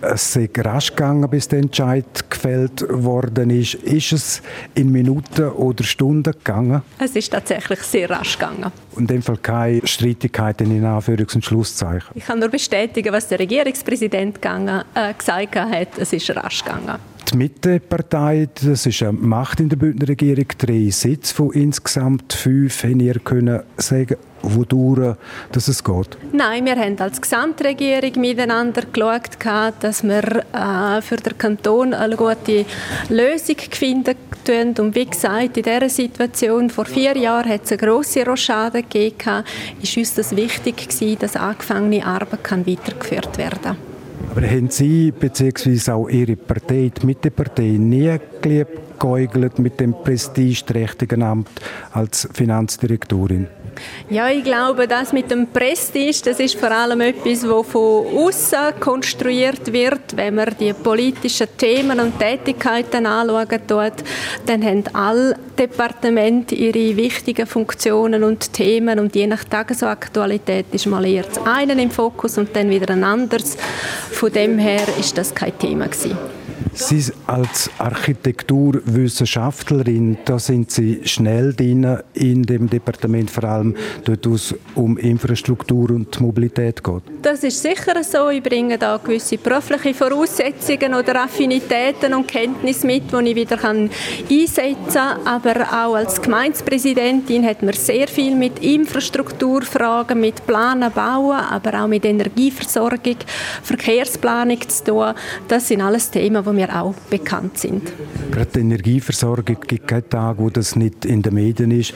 es 0.00 0.32
sei 0.32 0.48
rasch 0.58 0.90
gegangen, 0.90 1.28
bis 1.30 1.48
der 1.48 1.60
Entscheid 1.60 2.28
gefällt 2.28 2.84
worden 3.26 3.50
ist. 3.50 3.74
Ist 3.74 4.12
es 4.12 4.42
in 4.74 4.90
Minuten 4.90 5.48
oder 5.50 5.84
Stunden 5.84 6.32
gegangen? 6.32 6.82
Es 6.98 7.16
ist 7.16 7.30
tatsächlich 7.30 7.80
sehr 7.80 8.10
rasch 8.10 8.38
gegangen. 8.38 8.72
in 8.96 9.06
dem 9.06 9.22
Fall 9.22 9.36
keine 9.36 9.86
Streitigkeiten 9.86 10.70
in 10.70 10.84
Anführungs- 10.84 11.34
und 11.34 11.44
Schlusszeichen? 11.44 12.10
Ich 12.14 12.24
kann 12.24 12.38
nur 12.38 12.48
bestätigen, 12.48 13.12
was 13.12 13.28
der 13.28 13.38
Regierungspräsident 13.38 14.36
gegangen, 14.36 14.84
äh, 14.94 15.12
gesagt 15.12 15.56
hat. 15.56 15.98
Es 15.98 16.12
ist 16.12 16.34
rasch 16.34 16.64
gegangen. 16.64 16.98
Die 17.32 17.38
Mittepartei, 17.38 18.48
das 18.62 18.86
ist 18.86 19.02
eine 19.02 19.12
Macht 19.12 19.58
in 19.58 19.68
der 19.68 19.76
Bündner 19.76 20.06
Regierung, 20.06 20.46
drei 20.58 20.90
Sitze 20.90 21.34
von 21.34 21.52
insgesamt 21.52 22.32
fünf, 22.32 22.84
haben 22.84 23.00
ihr 23.00 23.18
können 23.18 23.62
sagen, 23.76 24.16
wodurch 24.42 25.16
dass 25.50 25.66
es 25.66 25.82
geht? 25.82 26.16
Nein, 26.32 26.64
wir 26.66 26.76
haben 26.76 26.96
als 27.00 27.20
Gesamtregierung 27.20 28.20
miteinander 28.20 28.82
geschaut, 28.82 29.74
dass 29.80 30.04
wir 30.04 30.44
äh, 30.52 31.02
für 31.02 31.16
den 31.16 31.36
Kanton 31.36 31.94
eine 31.94 32.14
gute 32.14 32.64
Lösung 33.08 33.56
finden. 33.70 34.14
Und 34.78 34.94
wie 34.94 35.06
gesagt, 35.06 35.56
in 35.56 35.64
dieser 35.64 35.88
Situation 35.88 36.70
vor 36.70 36.84
vier 36.84 37.16
Jahren 37.16 37.50
hat 37.50 37.64
es 37.64 37.72
eine 37.72 37.78
grosse 37.78 38.24
Rochade 38.24 38.84
gegeben. 38.84 39.42
Ist 39.82 39.96
uns 39.96 40.14
das 40.14 40.36
wichtig 40.36 40.76
gewesen, 40.76 41.18
dass 41.18 41.34
angefangene 41.34 42.06
Arbeit 42.06 42.44
kann 42.44 42.64
weitergeführt 42.64 43.36
werden 43.36 43.62
kann. 43.62 43.95
Aber 44.36 44.46
haben 44.50 44.68
Sie 44.68 45.12
bzw. 45.12 45.92
auch 45.92 46.10
Ihre 46.10 46.36
Partei, 46.36 46.92
die 46.94 47.06
Mittepartei, 47.06 47.78
nie 47.78 48.18
geliebäugelt 48.42 49.58
mit 49.58 49.80
dem 49.80 49.94
prestigeträchtigen 49.94 51.22
Amt 51.22 51.48
als 51.92 52.28
Finanzdirektorin? 52.34 53.46
Ja, 54.08 54.28
ich 54.30 54.44
glaube, 54.44 54.86
das 54.86 55.12
mit 55.12 55.30
dem 55.30 55.48
Prestige, 55.48 56.20
das 56.24 56.40
ist 56.40 56.58
vor 56.58 56.70
allem 56.70 57.00
etwas, 57.00 57.40
das 57.40 57.66
von 57.66 58.06
außen 58.06 58.80
konstruiert 58.80 59.72
wird. 59.72 60.16
Wenn 60.16 60.36
man 60.36 60.56
die 60.58 60.72
politischen 60.72 61.48
Themen 61.56 61.98
und 62.00 62.18
Tätigkeiten 62.18 63.06
anschauen 63.06 63.66
tut, 63.66 64.04
dann 64.46 64.62
haben 64.62 64.84
alle 64.92 65.36
Departemente 65.58 66.54
ihre 66.54 66.96
wichtigen 66.96 67.46
Funktionen 67.46 68.22
und 68.22 68.52
Themen 68.52 68.98
und 68.98 69.14
je 69.14 69.26
nach 69.26 69.44
Tagesaktualität 69.44 70.66
ist 70.72 70.86
mal 70.86 71.04
eher 71.04 71.24
das 71.24 71.44
eine 71.46 71.80
im 71.80 71.90
Fokus 71.90 72.38
und 72.38 72.54
dann 72.54 72.70
wieder 72.70 72.92
ein 72.92 73.04
anderes. 73.04 73.56
Von 74.10 74.32
dem 74.32 74.58
her 74.58 74.86
ist 74.98 75.16
das 75.18 75.34
kein 75.34 75.58
Thema 75.58 75.86
gewesen. 75.86 76.35
Sie 76.78 77.02
als 77.26 77.70
Architekturwissenschaftlerin, 77.78 80.18
da 80.24 80.38
sind 80.38 80.70
Sie 80.70 81.00
schnell 81.04 81.52
drin 81.54 81.98
in 82.12 82.42
dem 82.42 82.68
Departement, 82.68 83.30
vor 83.30 83.44
allem 83.44 83.74
dort 84.04 84.26
es 84.26 84.54
um 84.74 84.98
Infrastruktur 84.98 85.88
und 85.90 86.20
Mobilität 86.20 86.84
geht. 86.84 87.02
Das 87.22 87.42
ist 87.42 87.62
sicher 87.62 88.04
so. 88.04 88.28
Ich 88.28 88.42
bringe 88.42 88.76
da 88.76 88.98
gewisse 88.98 89.38
berufliche 89.38 89.94
Voraussetzungen 89.94 90.92
oder 90.94 91.24
Affinitäten 91.24 92.12
und 92.14 92.28
Kenntnisse 92.28 92.86
mit, 92.86 93.04
die 93.10 93.30
ich 93.30 93.36
wieder 93.36 93.58
einsetzen 93.64 94.92
kann. 94.92 95.26
Aber 95.26 95.54
auch 95.72 95.94
als 95.94 96.20
Gemeindepräsidentin 96.20 97.46
hat 97.46 97.62
man 97.62 97.72
sehr 97.72 98.08
viel 98.08 98.34
mit 98.34 98.58
Infrastrukturfragen, 98.58 100.20
mit 100.20 100.46
Planen, 100.46 100.92
Bauen, 100.92 101.38
aber 101.38 101.82
auch 101.82 101.88
mit 101.88 102.04
Energieversorgung, 102.04 103.16
Verkehrsplanung 103.62 104.60
zu 104.68 104.84
tun. 104.84 105.14
Das 105.48 105.68
sind 105.68 105.80
alles 105.80 106.10
Themen, 106.10 106.44
die 106.44 106.52
mir 106.52 106.65
mir 106.66 106.82
auch 106.82 106.94
bekannt 107.10 107.58
sind. 107.58 107.92
Gerade 108.30 108.50
die 108.54 108.60
Energieversorgung 108.60 109.58
gibt 109.66 109.88
keinen 109.88 110.08
Tag, 110.08 110.38
wo 110.38 110.50
das 110.50 110.76
nicht 110.76 111.04
in 111.04 111.22
den 111.22 111.34
Medien 111.34 111.70
ist. 111.70 111.94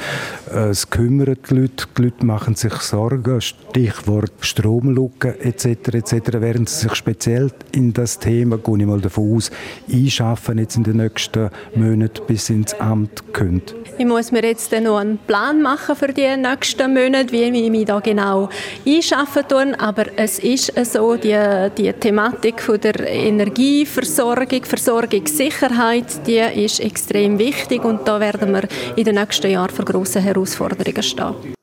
Es 0.53 0.89
kümmert 0.89 1.51
die 1.51 1.55
Leute, 1.55 1.87
die 1.97 2.03
Leute 2.03 2.27
machen 2.27 2.55
sich 2.55 2.75
Sorgen, 2.75 3.41
Stichwort 3.41 4.33
Stromlücke 4.41 5.41
etc. 5.41 5.95
etc. 5.95 6.13
Während 6.33 6.69
sie 6.69 6.89
sich 6.89 6.95
speziell 6.95 7.51
in 7.73 7.93
das 7.93 8.19
Thema, 8.19 8.59
gehe 8.59 8.79
ich 8.79 8.87
mal 8.87 9.01
davon 9.01 9.37
aus, 9.37 9.51
einschaffen 9.91 10.59
jetzt 10.59 10.77
in 10.77 10.85
den 10.85 10.99
nächsten 10.99 11.51
Monaten 11.75 12.23
bis 12.27 12.51
ins 12.51 12.75
Amt 12.75 13.33
können. 13.33 13.63
Ich 13.99 14.07
muss 14.07 14.33
mir 14.33 14.43
jetzt 14.43 14.73
noch 14.73 14.99
einen 14.99 15.19
Plan 15.19 15.61
machen 15.61 15.95
für 15.95 16.09
die 16.09 16.37
nächsten 16.37 16.95
Monate, 16.95 17.33
wie 17.33 17.43
ich 17.43 17.71
mich 17.71 17.85
da 17.85 18.01
genau 18.01 18.49
einschaffen 18.87 19.47
tun. 19.47 19.75
Aber 19.75 20.07
es 20.17 20.39
ist 20.39 20.73
so, 20.91 21.17
die, 21.17 21.37
die 21.77 21.93
Thematik 21.93 22.63
von 22.63 22.81
der 22.81 22.99
Energieversorgung, 23.07 24.60
Versorgungssicherheit, 24.67 26.27
die 26.27 26.39
ist 26.39 26.81
extrem 26.81 27.39
wichtig 27.39 27.85
und 27.85 28.07
da 28.07 28.21
werden 28.21 28.53
wir 28.53 28.69
in 28.97 29.05
den 29.05 29.17
nächsten 29.17 29.51
Jahren 29.51 29.71
vor 29.71 29.85
grossen 29.85 30.23
Herausforderungen 30.23 31.03
stehen 31.03 31.55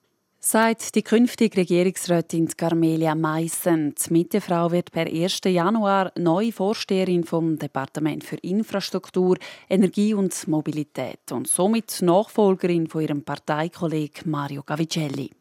sagt 0.48 0.96
die 0.96 1.04
künftige 1.04 1.58
Regierungsrätin 1.58 2.48
Carmelia 2.48 3.16
Meissen. 3.16 3.94
Die 3.96 4.14
Mittefrau 4.14 4.72
wird 4.72 4.94
per 4.94 5.06
1. 5.06 5.42
Januar 5.44 6.14
neue 6.18 6.54
Vorsteherin 6.54 7.26
vom 7.26 7.60
Departement 7.60 8.24
für 8.24 8.38
Infrastruktur, 8.38 9.38
Energie 9.70 10.14
und 10.14 10.48
Mobilität 10.48 11.34
und 11.34 11.50
somit 11.50 12.02
Nachfolgerin 12.02 12.88
von 12.88 13.02
ihrem 13.02 13.24
Parteikollegen 13.24 14.32
Mario 14.32 14.64
Gavicelli. 14.64 15.32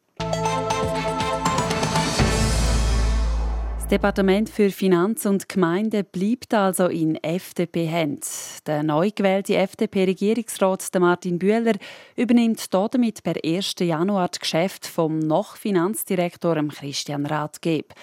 Das 3.87 4.01
Departement 4.01 4.51
für 4.51 4.71
Finanz 4.71 5.27
und 5.27 5.49
Gemeinde 5.49 6.03
bleibt 6.03 6.53
also 6.53 6.89
in 6.89 7.23
FDP-Hand. 7.23 8.27
Der 8.67 8.83
neu 8.83 9.13
gewählte 9.15 9.55
FDP-Regierungsrat 9.55 10.89
Martin 10.99 11.39
Bühler 11.39 11.75
übernimmt 12.17 12.75
damit 12.75 13.23
per 13.23 13.35
1. 13.45 13.77
Januar 13.79 14.27
das 14.27 14.41
Geschäft 14.41 14.89
vom 14.89 15.21
noch 15.21 15.55
Finanzdirektor 15.55 16.57
Christian 16.73 17.27
Rathgeb. 17.27 17.95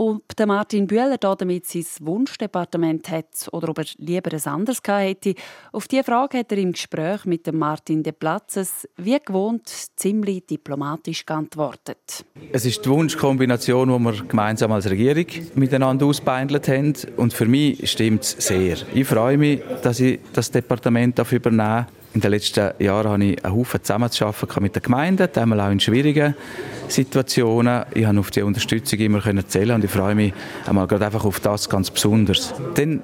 Ob 0.00 0.36
der 0.36 0.46
Martin 0.46 0.86
Bühler 0.86 1.18
damit 1.18 1.66
sein 1.66 1.84
Wunschdepartement 2.02 3.10
hat 3.10 3.48
oder 3.50 3.70
ob 3.70 3.78
er 3.78 3.84
lieber 3.96 4.32
ein 4.32 4.44
anderes 4.44 4.80
hätte, 4.86 5.34
auf 5.72 5.88
diese 5.88 6.04
Frage 6.04 6.38
hat 6.38 6.52
er 6.52 6.58
im 6.58 6.70
Gespräch 6.70 7.24
mit 7.24 7.48
dem 7.48 7.58
Martin 7.58 8.04
de 8.04 8.12
Platzes 8.12 8.88
wie 8.96 9.18
gewohnt 9.18 9.66
ziemlich 9.96 10.46
diplomatisch 10.46 11.26
geantwortet. 11.26 12.24
Es 12.52 12.64
ist 12.64 12.84
die 12.84 12.90
Wunschkombination, 12.90 13.88
die 13.88 14.04
wir 14.04 14.24
gemeinsam 14.24 14.70
als 14.70 14.88
Regierung 14.88 15.26
miteinander 15.56 16.06
ausbeindelt 16.06 16.68
haben. 16.68 16.94
Und 17.16 17.32
für 17.32 17.46
mich 17.46 17.90
stimmt 17.90 18.22
es 18.22 18.36
sehr. 18.38 18.76
Ich 18.94 19.08
freue 19.08 19.36
mich, 19.36 19.62
dass 19.82 19.98
ich 19.98 20.20
das 20.32 20.52
Departement 20.52 21.18
übernehmen 21.18 21.58
darf. 21.58 21.86
In 22.14 22.20
den 22.20 22.30
letzten 22.30 22.70
Jahren 22.78 23.10
habe 23.10 23.24
ich 23.24 23.44
einen 23.44 23.54
Haufen 23.54 23.82
zusammenzuarbeiten 23.82 24.62
mit 24.62 24.74
den 24.74 24.82
Gemeinden, 24.82 25.28
einmal 25.34 25.60
auch 25.60 25.70
in 25.70 25.78
schwierigen 25.78 26.34
Situationen. 26.88 27.84
Ich 27.94 28.06
habe 28.06 28.18
auf 28.18 28.30
die 28.30 28.42
Unterstützung 28.42 28.98
immer 28.98 29.22
zählen 29.46 29.76
und 29.76 29.84
ich 29.84 29.90
freue 29.90 30.14
mich 30.14 30.32
einmal 30.66 30.86
gerade 30.86 31.06
einfach 31.06 31.24
auf 31.24 31.40
das 31.40 31.68
ganz 31.68 31.90
besonders. 31.90 32.54
Dann 32.74 33.02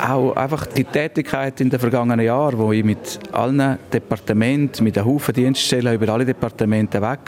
auch 0.00 0.34
einfach 0.34 0.66
die 0.66 0.84
Tätigkeit 0.84 1.60
in 1.60 1.70
den 1.70 1.78
vergangenen 1.78 2.24
Jahren, 2.24 2.58
wo 2.58 2.72
ich 2.72 2.84
mit 2.84 3.20
allen 3.32 3.78
Departementen, 3.92 4.84
mit 4.84 4.98
einem 4.98 5.06
Haufen 5.06 5.34
Dienststellen 5.34 5.94
über 5.94 6.12
alle 6.12 6.24
Departemente 6.24 7.00
weg 7.00 7.20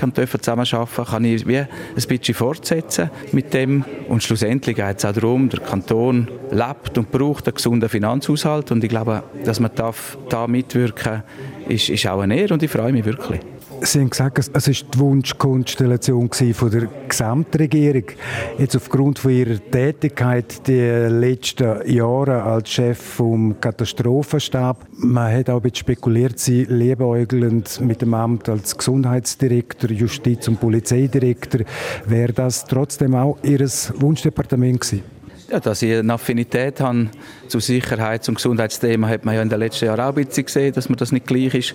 zusammenarbeiten 0.43 1.05
kann 1.05 1.25
ich 1.25 1.47
wie 1.47 1.59
ein 1.59 1.69
bisschen 1.95 2.35
fortsetzen 2.35 3.11
mit 3.33 3.55
dem 3.55 3.85
und 4.09 4.23
schlussendlich 4.23 4.76
geht 4.76 4.99
es 4.99 5.05
auch 5.05 5.12
darum, 5.12 5.49
der 5.49 5.61
Kanton 5.61 6.29
lebt 6.50 6.99
und 6.99 7.11
braucht 7.11 7.47
einen 7.47 7.55
gesunden 7.55 7.88
Finanzhaushalt 7.88 8.71
und 8.73 8.83
ich 8.83 8.91
glaube, 8.91 9.23
dass 9.45 9.61
man 9.61 9.71
da 10.29 10.47
mitwirken 10.47 11.12
ist, 11.69 11.88
ist 11.88 12.07
auch 12.07 12.21
eine 12.21 12.37
Ehre 12.37 12.54
und 12.54 12.62
ich 12.62 12.71
freue 12.71 12.92
mich 12.92 13.04
wirklich. 13.04 13.40
Sie 13.85 13.99
haben 13.99 14.11
gesagt, 14.11 14.38
es 14.38 14.49
war 14.49 14.90
die 14.95 14.99
Wunschkonstellation 14.99 16.31
der 16.71 16.88
Gesamtregierung. 17.09 18.04
Jetzt 18.57 18.76
aufgrund 18.76 19.19
von 19.19 19.33
Ihrer 19.33 19.59
Tätigkeit 19.59 20.69
die 20.69 20.78
letzten 21.09 21.90
Jahre 21.90 22.45
als 22.45 22.71
Chef 22.71 22.99
vom 22.99 23.61
Katastrophenstab, 23.61 24.87
man 24.99 25.35
hat 25.35 25.50
auch 25.50 25.57
ein 25.57 25.62
bisschen 25.62 25.76
spekuliert, 25.78 26.38
Sie 26.38 26.64
liebäugelnd 26.64 27.81
mit 27.81 28.02
dem 28.02 28.14
Amt 28.14 28.49
als 28.49 28.78
Gesundheitsdirektor, 28.78 29.90
Justiz- 29.90 30.47
und 30.47 30.61
Polizeidirektor. 30.61 31.62
Wäre 32.07 32.33
das 32.33 32.64
trotzdem 32.64 33.16
auch 33.16 33.37
Ihr 33.42 33.59
Wunschdepartement 33.59 34.81
gewesen? 34.81 35.22
Ja, 35.52 35.61
dass 35.61 35.82
ich 35.82 35.94
eine 35.94 36.14
Affinität 36.14 36.80
habe 36.80 37.09
zu 37.47 37.61
Sicherheits- 37.61 38.26
und 38.26 38.37
Gesundheitsthemen, 38.37 39.11
hat 39.11 39.26
man 39.26 39.35
ja 39.35 39.42
in 39.42 39.50
den 39.50 39.59
letzten 39.59 39.85
Jahren 39.85 40.00
auch 40.00 40.16
ein 40.16 40.25
bisschen 40.25 40.47
gesehen, 40.47 40.73
dass 40.73 40.88
man 40.88 40.97
das 40.97 41.12
nicht 41.12 41.26
gleich 41.26 41.52
ist. 41.52 41.75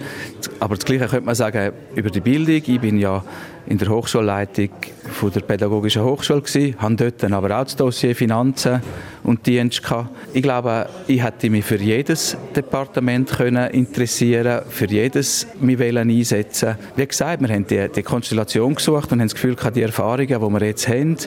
Aber 0.60 0.74
das 0.74 0.84
Gleiche 0.84 1.06
könnte 1.06 1.28
man 1.28 1.36
sagen 1.36 1.74
über 1.94 2.10
die 2.10 2.20
Bildung. 2.20 2.56
Ich 2.56 2.82
bin 2.82 2.98
ja 2.98 3.24
in 3.68 3.78
der 3.78 3.90
Hochschulleitung 3.90 4.70
von 5.12 5.32
der 5.32 5.42
Pädagogischen 5.42 6.04
Hochschule 6.04 6.42
gewesen, 6.42 6.76
habe 6.80 6.96
dort 6.96 7.24
aber 7.24 7.60
auch 7.60 7.64
das 7.64 7.76
Dossier 7.76 8.16
Finanzen 8.16 8.82
und 9.24 9.46
Dienst 9.46 9.84
gehabt. 9.84 10.10
Ich 10.34 10.42
glaube, 10.42 10.88
ich 11.08 11.24
hätte 11.24 11.50
mich 11.50 11.66
für 11.66 11.78
jedes 11.78 12.38
Departement 12.56 13.30
können 13.30 13.70
interessieren, 13.72 14.62
für 14.70 14.86
jedes 14.86 15.48
mich 15.60 15.82
einsetzen. 15.82 16.76
Wie 16.96 17.06
gesagt, 17.06 17.42
wir 17.42 17.50
haben 17.50 17.68
die, 17.68 17.90
die 17.90 18.04
Konstellation 18.04 18.76
gesucht 18.76 19.12
und 19.12 19.20
haben 19.20 19.28
das 19.28 19.36
Gefühl, 19.36 19.56
die 19.76 19.82
Erfahrungen, 19.82 20.28
die 20.28 20.40
wir 20.40 20.66
jetzt 20.66 20.88
haben 20.88 21.18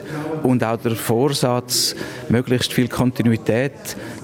und 0.43 0.63
auch 0.63 0.77
der 0.77 0.95
Vorsatz, 0.95 1.95
möglichst 2.29 2.73
viel 2.73 2.87
Kontinuität 2.87 3.73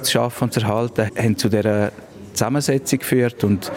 zu 0.01 0.11
schaffen 0.11 0.45
und 0.45 0.53
zu 0.53 0.61
erhalten, 0.61 1.09
haben 1.17 1.37
zu 1.37 1.49
dieser 1.49 1.91
Zusammensetzung 2.33 2.99
geführt 2.99 3.43
und 3.43 3.71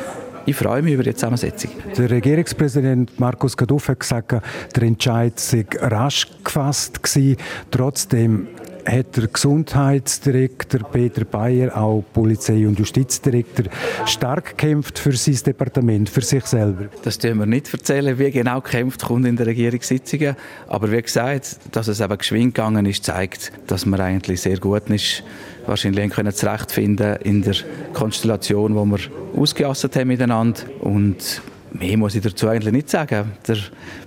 ich 0.47 0.56
freue 0.56 0.82
mich 0.82 0.94
über 0.94 1.02
die 1.02 1.14
Zusammensetzung. 1.14 1.70
Der 1.97 2.11
Regierungspräsident 2.11 3.18
Markus 3.18 3.56
Gaduff 3.56 3.88
hat 3.88 4.00
gesagt, 4.00 4.32
der 4.32 4.82
Entscheid 4.82 5.38
sei 5.38 5.66
rasch 5.80 6.28
gefasst 6.44 7.02
gewesen. 7.02 7.37
Trotzdem 7.70 8.49
hat 8.87 9.16
der 9.16 9.26
Gesundheitsdirektor 9.28 10.80
Peter 10.90 11.25
Bayer, 11.25 11.76
auch 11.76 12.04
Polizei- 12.12 12.66
und 12.66 12.78
Justizdirektor, 12.78 13.66
stark 14.06 14.56
gekämpft 14.56 14.99
für 14.99 15.12
sein 15.12 15.38
Departement, 15.47 16.09
für 16.09 16.23
sich 16.23 16.44
selber. 16.47 16.87
Das 17.02 17.18
dürfen 17.18 17.40
wir 17.40 17.47
nicht 17.47 17.73
erzählen, 17.73 18.18
wie 18.18 18.30
genau 18.30 18.61
gekämpft 18.61 19.04
kommt 19.04 19.26
in 19.26 19.37
der 19.37 19.47
Regierungssitzungen. 19.47 20.37
Aber 20.66 20.90
wie 20.90 21.02
gesagt, 21.02 21.59
dass 21.73 21.88
es 21.88 22.00
eben 22.00 22.16
geschwind 22.18 22.54
gegangen 22.54 22.87
ist, 22.87 23.04
zeigt, 23.04 23.52
dass 23.66 23.87
man 23.87 24.00
eigentlich 24.00 24.40
sehr 24.40 24.59
gut 24.59 24.88
ist, 24.90 25.23
wahrscheinlich 25.71 26.11
können 26.11 26.33
zurechtfinden 26.33 27.17
in 27.23 27.43
der 27.43 27.55
Konstellation, 27.95 28.75
die 28.75 28.91
wir 28.91 29.41
ausgeasset 29.41 29.97
haben 29.97 30.09
miteinander. 30.09 30.61
Und 30.81 31.41
Mehr 31.73 31.97
muss 31.97 32.15
ich 32.15 32.23
dazu 32.23 32.49
eigentlich 32.49 32.73
nicht 32.73 32.91
sagen. 32.91 33.33
Der 33.47 33.57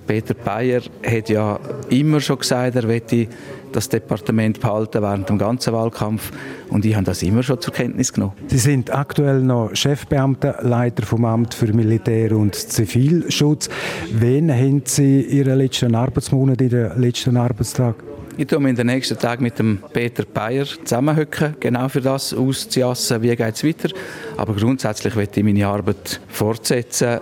Peter 0.06 0.34
Bayer 0.34 0.82
hat 1.06 1.30
ja 1.30 1.60
immer 1.90 2.20
schon 2.20 2.40
gesagt, 2.40 2.76
er 2.76 2.86
möchte 2.86 3.28
das 3.72 3.88
Departement 3.90 4.60
behalten 4.60 5.02
während 5.02 5.30
dem 5.30 5.38
ganzen 5.38 5.74
Wahlkampf 5.74 6.32
und 6.70 6.86
ich 6.86 6.94
habe 6.94 7.06
das 7.06 7.24
immer 7.24 7.42
schon 7.42 7.62
zur 7.62 7.74
Kenntnis 7.74 8.12
genommen. 8.12 8.34
Sie 8.48 8.58
sind 8.58 8.94
aktuell 8.94 9.42
noch 9.42 9.72
Chefbeamter, 9.74 10.60
Leiter 10.62 11.06
vom 11.06 11.26
Amt 11.26 11.54
für 11.54 11.74
Militär- 11.74 12.36
und 12.36 12.54
Zivilschutz. 12.54 13.70
Wen 14.12 14.52
haben 14.52 14.84
Sie 14.86 15.22
Ihren 15.22 15.58
letzten 15.58 15.96
Arbeitsmonat, 15.96 16.62
in 16.62 16.70
den 16.70 17.00
letzten 17.00 17.38
Arbeitstag? 17.38 17.96
Ich 18.36 18.48
tue 18.48 18.60
mich 18.60 18.72
in 18.72 18.76
den 18.76 18.88
nächsten 18.88 19.18
Tagen 19.18 19.44
mit 19.44 19.60
dem 19.60 19.80
Peter 19.94 20.24
Bayer 20.26 20.66
zusammenhöcken, 20.66 21.56
genau 21.60 21.88
für 21.88 22.02
das 22.02 22.34
auszujassen, 22.34 23.22
wie 23.22 23.36
geht 23.36 23.56
es 23.56 23.64
weiter. 23.64 23.90
Aber 24.38 24.56
grundsätzlich 24.56 25.16
möchte 25.16 25.40
ich 25.40 25.46
meine 25.46 25.68
Arbeit 25.68 26.20
fortsetzen 26.30 27.20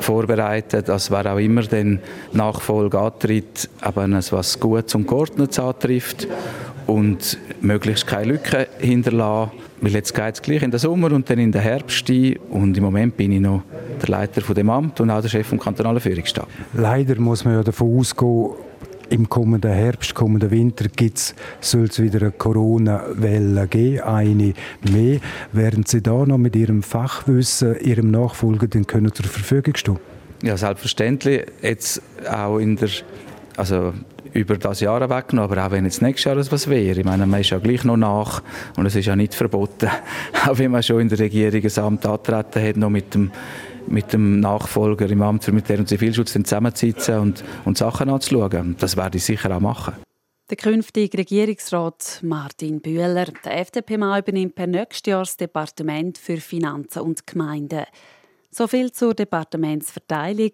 vorbereitet, 0.00 0.88
dass 0.88 1.10
wer 1.10 1.32
auch 1.32 1.38
immer 1.38 1.62
den 1.62 2.00
Nachfolge 2.32 2.98
antritt, 2.98 3.68
eben 3.86 4.14
was 4.30 4.60
Gutes 4.60 4.94
und 4.94 5.06
Geordnetes 5.06 5.58
antrifft 5.58 6.28
und 6.86 7.38
möglichst 7.60 8.06
keine 8.06 8.32
Lücken 8.32 8.66
hinterlassen. 8.78 9.52
Weil 9.80 9.92
jetzt 9.92 10.14
geht 10.14 10.34
es 10.34 10.42
gleich 10.42 10.62
in 10.62 10.70
den 10.70 10.80
Sommer 10.80 11.12
und 11.12 11.28
dann 11.28 11.38
in 11.38 11.52
den 11.52 11.60
Herbst 11.60 12.08
ein. 12.08 12.36
Und 12.50 12.76
im 12.76 12.84
Moment 12.84 13.16
bin 13.16 13.32
ich 13.32 13.40
noch 13.40 13.62
der 14.00 14.08
Leiter 14.08 14.40
von 14.40 14.54
dem 14.54 14.70
Amt 14.70 15.00
und 15.00 15.10
auch 15.10 15.20
der 15.20 15.28
Chef 15.28 15.46
vom 15.46 15.58
kantonalen 15.58 16.00
Führungsstab. 16.00 16.48
Leider 16.72 17.20
muss 17.20 17.44
man 17.44 17.54
ja 17.54 17.62
davon 17.62 17.98
ausgehen, 17.98 18.50
im 19.10 19.28
kommenden 19.28 19.72
Herbst, 19.72 20.14
kommenden 20.14 20.50
Winter 20.50 20.86
soll 21.60 21.84
es 21.84 22.00
wieder 22.00 22.20
eine 22.22 22.32
Corona-Welle 22.32 23.66
geben, 23.68 24.00
eine 24.00 24.54
mehr. 24.90 25.20
Werden 25.52 25.84
Sie 25.86 26.02
da 26.02 26.24
noch 26.26 26.38
mit 26.38 26.56
Ihrem 26.56 26.82
Fachwissen, 26.82 27.78
Ihrem 27.80 28.10
Nachfolger 28.10 28.66
den 28.66 28.86
können 28.86 29.12
zur 29.12 29.26
Verfügung 29.26 29.76
stehen? 29.76 29.98
Ja, 30.42 30.56
selbstverständlich. 30.56 31.46
Jetzt 31.62 32.02
auch 32.30 32.58
in 32.58 32.76
der, 32.76 32.90
also 33.56 33.94
über 34.34 34.56
das 34.56 34.80
Jahr 34.80 35.08
weggenommen, 35.08 35.50
aber 35.50 35.66
auch 35.66 35.70
wenn 35.70 35.84
jetzt 35.84 36.02
nächstes 36.02 36.24
Jahr 36.24 36.36
etwas 36.36 36.68
wäre. 36.68 36.98
Ich 36.98 37.04
meine, 37.04 37.26
man 37.26 37.40
ist 37.40 37.50
ja 37.50 37.58
gleich 37.58 37.84
noch 37.84 37.96
nach 37.96 38.42
und 38.76 38.84
es 38.84 38.96
ist 38.96 39.06
ja 39.06 39.16
nicht 39.16 39.34
verboten, 39.34 39.88
auch 40.46 40.58
wenn 40.58 40.72
man 40.72 40.82
schon 40.82 41.00
in 41.00 41.08
der 41.08 41.20
Regierung 41.20 41.62
ein 41.62 41.84
Amt 41.84 42.06
antreten 42.06 42.62
hat, 42.62 42.76
noch 42.76 42.90
mit 42.90 43.14
dem 43.14 43.30
mit 43.86 44.12
dem 44.12 44.40
Nachfolger 44.40 45.08
im 45.10 45.22
Amt 45.22 45.44
für 45.44 45.52
Militär- 45.52 45.78
und 45.78 45.88
Zivilschutz 45.88 46.32
zusammenzusitzen 46.32 47.18
und, 47.18 47.44
und 47.64 47.78
Sachen 47.78 48.08
anzuschauen. 48.08 48.76
Das 48.78 48.96
werde 48.96 49.18
ich 49.18 49.24
sicher 49.24 49.54
auch 49.54 49.60
machen. 49.60 49.94
der 50.50 50.56
künftige 50.56 51.18
Regierungsrat 51.18 52.20
Martin 52.22 52.80
Bühler. 52.80 53.26
Der 53.44 53.60
FDP-Mann 53.60 54.20
übernimmt 54.20 54.54
per 54.54 54.66
nächstes 54.66 55.10
Jahr 55.10 55.22
das 55.22 55.36
Departement 55.36 56.18
für 56.18 56.36
Finanzen 56.36 57.00
und 57.00 57.26
Gemeinden. 57.26 57.84
So 58.56 58.68
viel 58.68 58.92
zur 58.92 59.14
Departementsverteilung. 59.14 60.52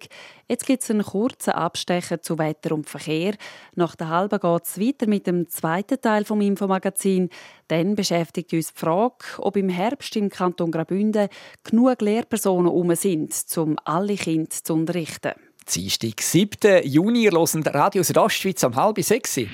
Jetzt 0.49 0.65
gibt 0.65 0.83
es 0.83 0.91
einen 0.91 1.05
kurzen 1.05 1.51
Abstecher 1.51 2.23
zu 2.23 2.39
Wetter 2.39 2.75
und 2.75 2.89
Verkehr. 2.89 3.35
Nach 3.75 3.95
der 3.95 4.09
halben 4.09 4.41
geht 4.41 4.63
es 4.65 4.81
weiter 4.81 5.07
mit 5.07 5.27
dem 5.27 5.51
zweiten 5.51 6.01
Teil 6.01 6.25
vom 6.25 6.41
Infomagazin. 6.41 7.29
Dann 7.69 7.97
beschäftigt 7.97 8.55
uns 8.55 8.73
die 8.73 8.81
Frage, 8.81 9.17
ob 9.37 9.59
im 9.59 9.69
Herbst 9.69 10.17
im 10.17 10.31
Kanton 10.31 10.71
Graubünden 10.71 11.29
genug 11.63 12.01
Lehrpersonen 12.01 12.73
um 12.73 12.95
sind, 12.95 13.35
um 13.59 13.77
alle 13.85 14.15
Kinder 14.15 14.49
zu 14.49 14.73
unterrichten. 14.73 15.33
Dienstag, 15.71 16.23
7. 16.23 16.85
Juni, 16.85 17.29
hören 17.31 17.63
Radio 17.65 18.03
Südostschweiz 18.03 18.65
um 18.65 18.77
halb 18.77 18.99
sechs. 19.03 19.37
Wetter 19.37 19.51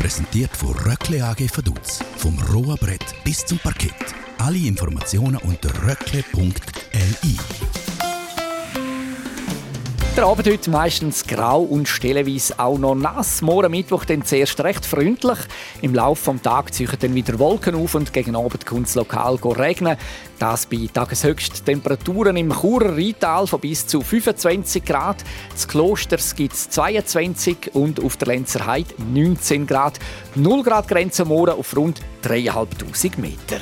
präsentiert 0.00 0.56
von 0.56 0.70
Röckle 0.70 1.24
AG 1.24 1.56
Vaduz. 1.56 2.00
Vom 2.16 2.36
rohen 2.52 2.76
Brett 2.78 3.14
bis 3.22 3.46
zum 3.46 3.58
Parkett. 3.58 3.94
Alle 4.42 4.56
Informationen 4.56 5.36
unter 5.36 5.68
röckle.li. 5.86 7.36
Der 10.16 10.24
Abend 10.24 10.46
heute 10.46 10.70
meistens 10.70 11.26
grau 11.26 11.60
und 11.60 11.86
stellenweise 11.86 12.58
auch 12.58 12.78
noch 12.78 12.94
nass. 12.94 13.42
Morgen 13.42 13.70
Mittwoch 13.70 14.06
dann 14.06 14.24
zuerst 14.24 14.58
recht 14.60 14.86
freundlich. 14.86 15.38
Im 15.82 15.94
Laufe 15.94 16.32
des 16.32 16.40
Tages 16.40 16.72
ziehen 16.72 16.88
dann 16.98 17.14
wieder 17.14 17.38
Wolken 17.38 17.74
auf 17.74 17.94
und 17.94 18.14
gegen 18.14 18.34
Abend 18.34 18.64
kommt 18.64 18.86
es 18.86 18.94
lokal 18.94 19.34
regnen. 19.34 19.98
Das 20.38 20.64
bei 20.64 20.88
Tageshöchsttemperaturen 20.90 22.38
im 22.38 22.50
Churer 22.50 22.96
Rheintal 22.96 23.46
von 23.46 23.60
bis 23.60 23.86
zu 23.86 24.00
25 24.00 24.82
Grad. 24.86 25.22
Das 25.52 25.68
Klosters 25.68 26.34
gibt 26.34 26.54
es 26.54 26.70
22 26.70 27.74
und 27.74 28.02
auf 28.02 28.16
der 28.16 28.28
Lenzer 28.28 28.64
Heide 28.66 28.94
19 29.12 29.66
Grad. 29.66 29.98
0 30.34 30.62
Grad 30.62 30.88
Grenze 30.88 31.26
morgen 31.26 31.58
auf 31.58 31.76
rund 31.76 32.00
3'500 32.24 33.20
Meter. 33.20 33.60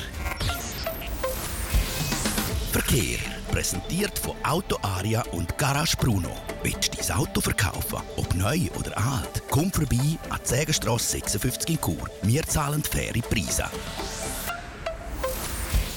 Verkehr. 2.89 3.19
Präsentiert 3.51 4.17
von 4.17 4.33
Auto 4.43 4.77
Aria 4.81 5.23
und 5.31 5.55
Garage 5.59 5.95
Bruno. 5.95 6.31
Willst 6.63 6.91
du 6.91 6.97
dein 6.97 7.17
Auto 7.17 7.39
verkaufen? 7.39 7.99
Ob 8.17 8.33
neu 8.33 8.61
oder 8.79 8.97
alt? 8.97 9.43
Komm 9.51 9.71
vorbei 9.71 10.17
an 10.29 10.39
die 10.43 10.47
Sägenstrasse 10.47 11.11
56 11.11 11.69
in 11.69 11.81
Chur. 11.81 12.09
Wir 12.23 12.41
zahlen 12.43 12.81
faire 12.81 13.21
Preise. 13.29 13.65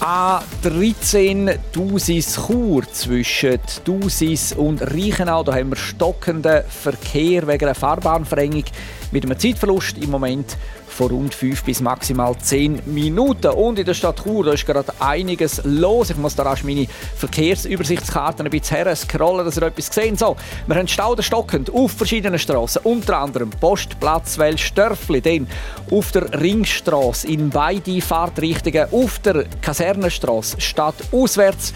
A13 0.00 1.58
Dusis 1.72 2.34
Chur 2.34 2.82
zwischen 2.92 3.58
Dusis 3.84 4.52
und 4.52 4.82
Reichenau. 4.82 5.44
Da 5.44 5.54
haben 5.54 5.70
wir 5.70 5.76
stockenden 5.76 6.64
Verkehr 6.68 7.46
wegen 7.46 7.64
einer 7.64 7.74
Fahrbahnverengung 7.74 8.64
mit 9.12 9.24
einem 9.24 9.38
Zeitverlust 9.38 9.96
im 9.96 10.10
Moment 10.10 10.58
von 10.92 11.08
rund 11.08 11.34
5 11.34 11.64
bis 11.64 11.80
maximal 11.80 12.36
10 12.36 12.82
Minuten. 12.86 13.48
Und 13.48 13.78
in 13.78 13.84
der 13.84 13.94
Stadt 13.94 14.22
Chur 14.22 14.52
ist 14.52 14.66
gerade 14.66 14.92
einiges 15.00 15.60
los. 15.64 16.10
Ich 16.10 16.16
muss 16.16 16.36
da 16.36 16.44
rasch 16.44 16.62
meine 16.62 16.86
Verkehrsübersichtskarten 17.16 18.46
ein 18.46 18.50
bisschen 18.50 18.76
her 18.76 18.94
scrollen, 18.94 19.44
dass 19.44 19.56
ihr 19.56 19.62
etwas 19.62 19.86
sehen 19.86 20.16
So, 20.16 20.36
wir 20.66 20.76
haben 20.76 20.88
Stauden 20.88 21.22
stockend 21.22 21.72
auf 21.72 21.92
verschiedenen 21.92 22.38
Straßen, 22.38 22.82
unter 22.84 23.18
anderem 23.18 23.50
Postplatz 23.50 24.38
Wellstörfli, 24.38 25.20
dann 25.20 25.46
auf 25.90 26.12
der 26.12 26.40
Ringstraße 26.40 27.26
in 27.26 27.50
beide 27.50 28.00
Fahrtrichtungen, 28.00 28.86
auf 28.92 29.18
der 29.20 29.46
Kasernenstraße 29.60 30.60
stadtauswärts 30.60 31.72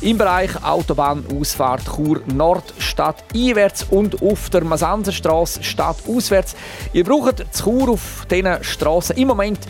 im 0.00 0.18
Bereich 0.18 0.50
Autobahnausfahrt 0.62 1.82
Chur 1.84 2.22
Nord 2.32 2.74
Stadt 2.78 3.22
einwärts 3.34 3.86
und 3.90 4.22
auf 4.22 4.50
der 4.50 4.64
Masansenstraße 4.64 5.62
Stadt 5.62 5.98
auswärts. 6.08 6.56
Ihr 6.92 7.04
braucht 7.04 7.44
zu 7.54 7.64
Chur 7.64 7.90
auf 7.90 8.26
diesen 8.30 8.62
Straßen 8.62 9.16
im 9.16 9.28
Moment 9.28 9.60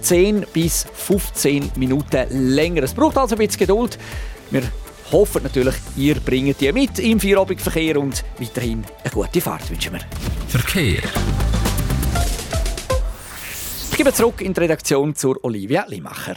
10 0.00 0.46
bis 0.52 0.86
15 0.92 1.72
Minuten 1.76 2.54
länger. 2.54 2.82
Es 2.82 2.94
braucht 2.94 3.18
also 3.18 3.34
ein 3.34 3.38
bisschen 3.38 3.60
Geduld. 3.60 3.98
Wir 4.50 4.62
hoffen 5.10 5.42
natürlich, 5.42 5.74
ihr 5.96 6.16
bringt 6.20 6.60
die 6.60 6.72
mit 6.72 6.98
im 6.98 7.20
Feierabendverkehr 7.20 7.98
und 7.98 8.24
weiterhin 8.38 8.84
eine 9.02 9.12
gute 9.12 9.40
Fahrt 9.40 9.68
wünschen 9.70 9.94
wir. 9.94 10.00
Verkehr. 10.48 11.02
Ich 13.90 13.96
gebe 13.96 14.12
zurück 14.12 14.40
in 14.40 14.54
die 14.54 14.60
Redaktion 14.60 15.14
zur 15.14 15.44
Olivia 15.44 15.84
Limacher. 15.86 16.36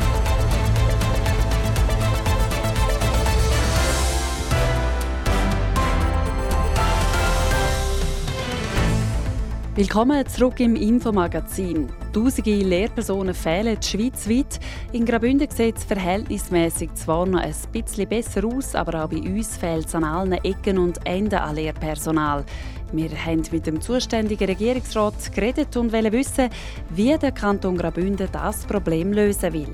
Willkommen 9.81 10.23
zurück 10.27 10.59
im 10.59 10.75
Infomagazin. 10.75 11.87
Tausende 12.13 12.53
Lehrpersonen 12.53 13.33
fehlen 13.33 13.81
schweizweit. 13.81 14.59
In 14.91 15.07
Graubünden 15.07 15.49
sieht 15.49 15.75
es 15.75 15.85
verhältnismäßig 15.85 16.93
zwar 16.93 17.25
noch 17.25 17.41
ein 17.41 17.55
bisschen 17.71 18.07
besser 18.07 18.45
aus, 18.45 18.75
aber 18.75 19.03
auch 19.03 19.09
bei 19.09 19.17
uns 19.17 19.57
fehlt 19.57 19.87
es 19.87 19.95
an 19.95 20.03
allen 20.03 20.33
Ecken 20.33 20.77
und 20.77 21.03
Enden 21.07 21.39
an 21.39 21.55
Lehrpersonal. 21.55 22.45
Wir 22.91 23.09
haben 23.25 23.41
mit 23.51 23.65
dem 23.65 23.81
zuständigen 23.81 24.49
Regierungsrat 24.49 25.33
geredet 25.33 25.75
und 25.75 25.91
wollen 25.91 26.11
wissen, 26.11 26.51
wie 26.91 27.17
der 27.17 27.31
Kanton 27.31 27.75
Graubünden 27.75 28.29
das 28.31 28.65
Problem 28.65 29.13
lösen 29.13 29.51
will. 29.51 29.73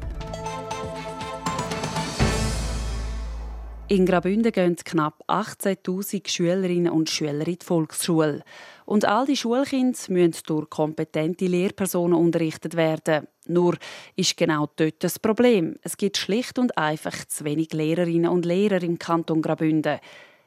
In 3.90 4.06
Graubünden 4.06 4.52
gehen 4.52 4.76
knapp 4.76 5.24
18.000 5.30 6.28
Schülerinnen 6.28 6.92
und 6.92 7.10
Schüler 7.10 7.48
in 7.48 7.58
die 7.58 7.66
Volksschule. 7.66 8.44
Und 8.86 9.06
all 9.06 9.26
die 9.26 9.38
Schulkinder 9.38 9.98
müssen 10.10 10.42
durch 10.46 10.70
kompetente 10.70 11.46
Lehrpersonen 11.46 12.20
unterrichtet 12.20 12.76
werden. 12.76 13.30
Nur 13.46 13.78
ist 14.18 14.36
genau 14.36 14.68
dort 14.76 15.02
das 15.06 15.20
Problem. 15.20 15.78
Es 15.84 15.96
gibt 15.96 16.18
schlicht 16.18 16.60
und 16.60 16.78
einfach 16.78 17.16
zu 17.28 17.46
wenig 17.46 17.72
Lehrerinnen 17.72 18.30
und 18.30 18.46
Lehrer 18.46 18.84
im 18.84 19.00
Kanton 19.00 19.42
Graubünden. 19.42 20.00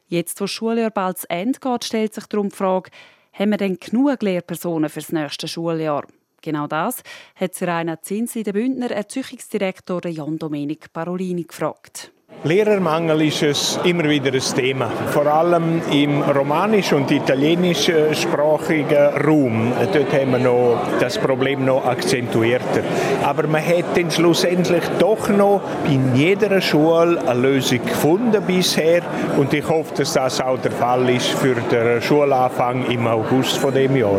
Jetzt, 0.08 0.38
wo 0.38 0.44
das 0.44 0.50
Schuljahr 0.50 0.90
bald 0.90 1.16
zu 1.16 1.30
Ende 1.30 1.60
geht, 1.60 1.84
stellt 1.84 2.12
sich 2.12 2.26
darum 2.26 2.50
die 2.50 2.56
Frage, 2.56 2.90
haben 3.32 3.52
wir 3.52 3.56
denn 3.56 3.78
genug 3.78 4.22
Lehrpersonen 4.22 4.90
für 4.90 5.00
das 5.00 5.12
nächste 5.12 5.48
Schuljahr? 5.48 6.06
Genau 6.42 6.66
das 6.66 7.02
hat 7.36 7.62
Rainer 7.62 8.02
Zinsli, 8.02 8.42
der 8.42 8.52
Bündner 8.52 8.90
Erziehungsdirektor 8.90 10.04
Jan 10.08 10.38
Domenik 10.38 10.92
Parolini, 10.92 11.44
gefragt. 11.44 12.12
Lehrermangel 12.42 13.26
ist 13.26 13.42
es 13.42 13.78
immer 13.84 14.04
wieder 14.04 14.32
ein 14.32 14.40
Thema, 14.40 14.90
vor 15.12 15.26
allem 15.26 15.82
im 15.92 16.22
romanisch- 16.22 16.94
und 16.94 17.10
italienischsprachigen 17.10 19.26
Raum. 19.26 19.72
Dort 19.92 20.10
haben 20.14 20.32
wir 20.32 20.38
noch 20.38 20.78
das 20.98 21.18
Problem 21.18 21.66
noch 21.66 21.84
akzentuierter. 21.84 22.80
Aber 23.22 23.46
man 23.46 23.62
hat 23.62 23.94
dann 23.94 24.10
schlussendlich 24.10 24.82
doch 24.98 25.28
noch 25.28 25.60
in 25.86 26.16
jeder 26.16 26.62
Schule 26.62 27.20
eine 27.26 27.40
Lösung 27.40 27.84
gefunden 27.84 28.42
bisher 28.46 29.02
und 29.36 29.52
ich 29.52 29.68
hoffe, 29.68 29.92
dass 29.98 30.14
das 30.14 30.40
auch 30.40 30.58
der 30.60 30.72
Fall 30.72 31.10
ist 31.10 31.28
für 31.28 31.54
den 31.54 32.00
Schulanfang 32.00 32.86
im 32.86 33.06
August 33.06 33.58
von 33.58 33.74
dem 33.74 33.96
Jahr. 33.96 34.18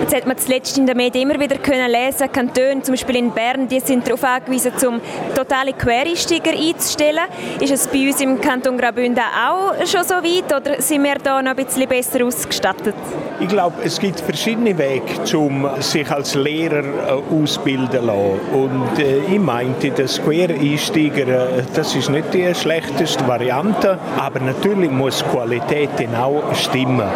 Jetzt 0.00 0.16
hat 0.16 0.26
man 0.26 0.36
zuletzt 0.36 0.78
in 0.78 0.86
den 0.86 0.96
Medien 0.96 1.30
immer 1.30 1.38
wieder 1.38 1.58
können 1.58 1.88
lesen, 1.88 2.32
Kantone, 2.32 2.82
zum 2.82 2.94
Beispiel 2.94 3.16
in 3.16 3.30
Bern, 3.30 3.68
die 3.68 3.78
sind 3.78 4.04
darauf 4.04 4.24
angewiesen, 4.24 4.72
zum 4.76 5.00
totale 5.36 5.74
Quereinsteiger 5.74 6.50
einzustellen. 6.50 7.20
Ist 7.60 7.72
es 7.72 7.86
bei 7.86 8.06
uns 8.08 8.20
im 8.20 8.40
Kanton 8.40 8.76
Graubünden 8.76 9.22
auch 9.22 9.74
schon 9.86 10.04
so 10.04 10.14
weit 10.14 10.52
oder 10.54 10.80
sind 10.80 11.04
wir 11.04 11.14
da 11.22 11.40
noch 11.40 11.50
ein 11.50 11.56
bisschen 11.56 11.88
besser 11.88 12.24
ausgestattet? 12.24 12.94
Ich 13.40 13.48
glaube, 13.48 13.76
es 13.84 13.98
gibt 13.98 14.20
verschiedene 14.20 14.76
Wege, 14.76 15.36
um 15.36 15.68
sich 15.80 16.08
als 16.10 16.34
Lehrer 16.34 16.84
äh, 16.84 17.34
ausbilden 17.34 17.90
zu 17.90 18.06
lassen. 18.06 18.40
Und 18.52 18.98
äh, 18.98 19.18
ich 19.32 19.40
meinte, 19.40 19.90
das 19.90 20.22
Quereinsteiger, 20.22 21.26
äh, 21.26 21.62
das 21.74 21.94
ist 21.94 22.08
nicht 22.08 22.32
die 22.32 22.54
schlechteste 22.54 23.26
Variante, 23.26 23.98
aber 24.16 24.40
natürlich 24.40 24.90
muss 24.90 25.18
die 25.24 25.30
Qualität 25.30 25.90
dann 25.98 26.14
auch 26.14 26.54
stimmen. 26.54 27.08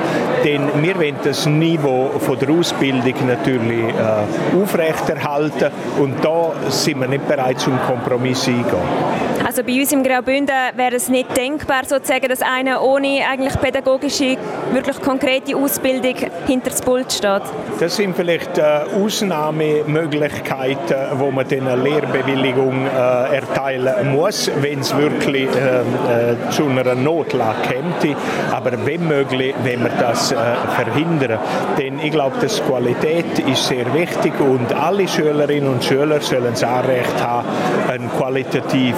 Denn 0.44 0.68
wir 0.82 0.96
wollen 0.96 1.16
das 1.22 1.46
Niveau 1.46 2.10
von 2.18 2.38
der 2.38 2.50
Ausbildung 2.50 3.14
natürlich 3.26 3.94
äh, 3.94 4.60
aufrechterhalten 4.60 5.70
und 6.00 6.24
da 6.24 6.52
sind 6.70 7.00
wir 7.00 7.08
nicht 7.08 7.26
bereit, 7.28 7.60
zum 7.60 7.78
Kompromiss 7.86 8.48
eingehen. 8.48 9.35
Also 9.56 9.66
bei 9.72 9.80
uns 9.80 9.90
im 9.90 10.02
Graubünden 10.02 10.54
wäre 10.76 10.96
es 10.96 11.08
nicht 11.08 11.34
denkbar, 11.34 11.86
sozusagen, 11.86 12.28
dass 12.28 12.42
einer 12.42 12.82
ohne 12.82 13.22
eigentlich 13.26 13.58
pädagogische, 13.58 14.36
wirklich 14.70 15.00
konkrete 15.00 15.56
Ausbildung 15.56 16.14
hinter 16.46 16.68
das 16.68 16.82
Pult 16.82 17.10
steht. 17.10 17.40
Das 17.80 17.96
sind 17.96 18.14
vielleicht 18.14 18.58
äh, 18.58 18.80
Ausnahmemöglichkeiten, 19.02 20.96
wo 21.14 21.30
man 21.30 21.46
eine 21.50 21.74
Lehrbewilligung 21.74 22.84
äh, 22.84 23.36
erteilen 23.36 24.12
muss, 24.12 24.50
wenn 24.60 24.80
es 24.80 24.94
wirklich 24.94 25.48
äh, 25.56 25.78
äh, 25.80 26.36
zu 26.50 26.66
einer 26.66 26.94
Notlage 26.94 27.56
käme. 27.62 28.14
Aber 28.52 28.72
wenn 28.84 29.08
möglich, 29.08 29.54
wenn 29.62 29.84
wir 29.84 29.92
das 29.98 30.32
äh, 30.32 30.36
verhindern. 30.74 31.38
Denn 31.78 31.98
ich 32.00 32.10
glaube, 32.10 32.36
dass 32.42 32.62
Qualität 32.62 33.38
ist 33.38 33.68
sehr 33.68 33.90
wichtig 33.94 34.38
und 34.38 34.70
alle 34.74 35.08
Schülerinnen 35.08 35.70
und 35.70 35.82
Schüler 35.82 36.20
sollen 36.20 36.50
das 36.50 36.62
Anrecht 36.62 37.22
haben, 37.22 37.48
einen 37.88 38.10
qualitativ 38.10 38.94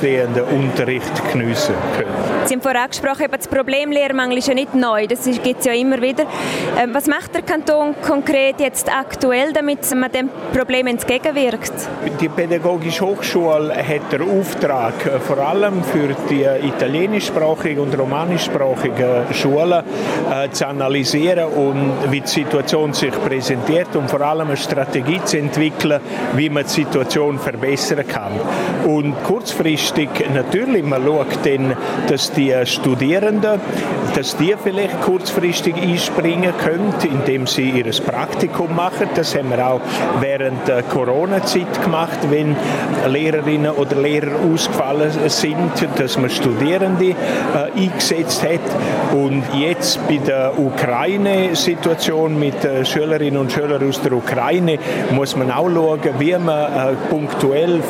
hochstehenden 0.00 0.44
Unterricht 0.44 1.32
geniessen 1.32 1.74
können. 1.96 2.10
Sie 2.46 2.54
haben 2.54 2.62
vorhin 2.62 2.80
angesprochen, 2.80 3.26
das 3.30 3.48
Problem 3.48 3.92
Lehrmangel 3.92 4.38
ist 4.38 4.48
ja 4.48 4.54
nicht 4.54 4.74
neu, 4.74 5.06
das 5.06 5.24
gibt 5.24 5.60
es 5.60 5.66
ja 5.66 5.72
immer 5.72 6.00
wieder. 6.00 6.24
Ähm, 6.78 6.94
was 6.94 7.06
macht 7.06 7.34
der 7.34 7.42
Kanton 7.42 7.94
konkret 8.02 8.60
jetzt 8.60 8.90
aktuell, 8.92 9.52
damit 9.52 9.80
man 9.94 10.10
dem 10.10 10.30
Problem 10.56 10.86
entgegenwirkt? 10.86 11.72
Die 12.20 12.28
Pädagogische 12.28 13.06
Hochschule 13.06 13.74
hat 13.76 14.12
den 14.12 14.22
Auftrag, 14.22 14.94
äh, 15.06 15.20
vor 15.20 15.38
allem 15.38 15.84
für 15.84 16.14
die 16.28 16.46
italienischsprachigen 16.66 17.80
und 17.80 17.98
romanischsprachigen 17.98 19.32
Schulen 19.34 19.84
äh, 20.30 20.50
zu 20.50 20.66
analysieren 20.66 21.46
und 21.46 22.10
wie 22.10 22.20
die 22.20 22.28
Situation 22.28 22.92
sich 22.92 23.12
präsentiert 23.12 23.94
und 23.94 24.10
vor 24.10 24.22
allem 24.22 24.48
eine 24.48 24.56
Strategie 24.56 25.20
zu 25.24 25.38
entwickeln, 25.38 26.00
wie 26.34 26.48
man 26.48 26.64
die 26.64 26.70
Situation 26.70 27.38
verbessern 27.38 28.06
kann. 28.08 28.32
Und 28.86 29.22
kurzfristig 29.24 29.79
natürlich, 30.34 30.84
man 30.84 31.04
schaut 31.04 31.44
dann, 31.44 31.76
dass 32.08 32.32
die 32.32 32.54
Studierenden, 32.64 33.60
dass 34.14 34.36
die 34.36 34.54
vielleicht 34.62 35.00
kurzfristig 35.02 35.74
einspringen 35.76 36.52
können, 36.58 36.94
indem 37.02 37.46
sie 37.46 37.70
ihr 37.70 37.90
Praktikum 38.04 38.74
machen. 38.74 39.08
Das 39.14 39.34
haben 39.34 39.50
wir 39.50 39.66
auch 39.66 39.80
während 40.20 40.66
der 40.68 40.82
Corona-Zeit 40.82 41.82
gemacht, 41.82 42.18
wenn 42.30 42.56
Lehrerinnen 43.08 43.72
oder 43.72 43.96
Lehrer 43.96 44.32
ausgefallen 44.52 45.10
sind, 45.28 45.72
dass 45.96 46.18
man 46.18 46.30
Studierende 46.30 47.10
äh, 47.10 47.14
eingesetzt 47.76 48.42
hat. 48.42 48.60
Und 49.14 49.42
jetzt 49.54 50.06
bei 50.08 50.16
der 50.16 50.58
Ukraine-Situation 50.58 52.38
mit 52.38 52.64
äh, 52.64 52.84
Schülerinnen 52.84 53.40
und 53.40 53.52
Schülern 53.52 53.86
aus 53.88 54.00
der 54.00 54.12
Ukraine 54.12 54.78
muss 55.12 55.36
man 55.36 55.50
auch 55.50 55.68
schauen, 55.68 56.00
wie 56.18 56.36
man 56.36 56.72
äh, 56.72 56.94
punktuell 57.08 57.80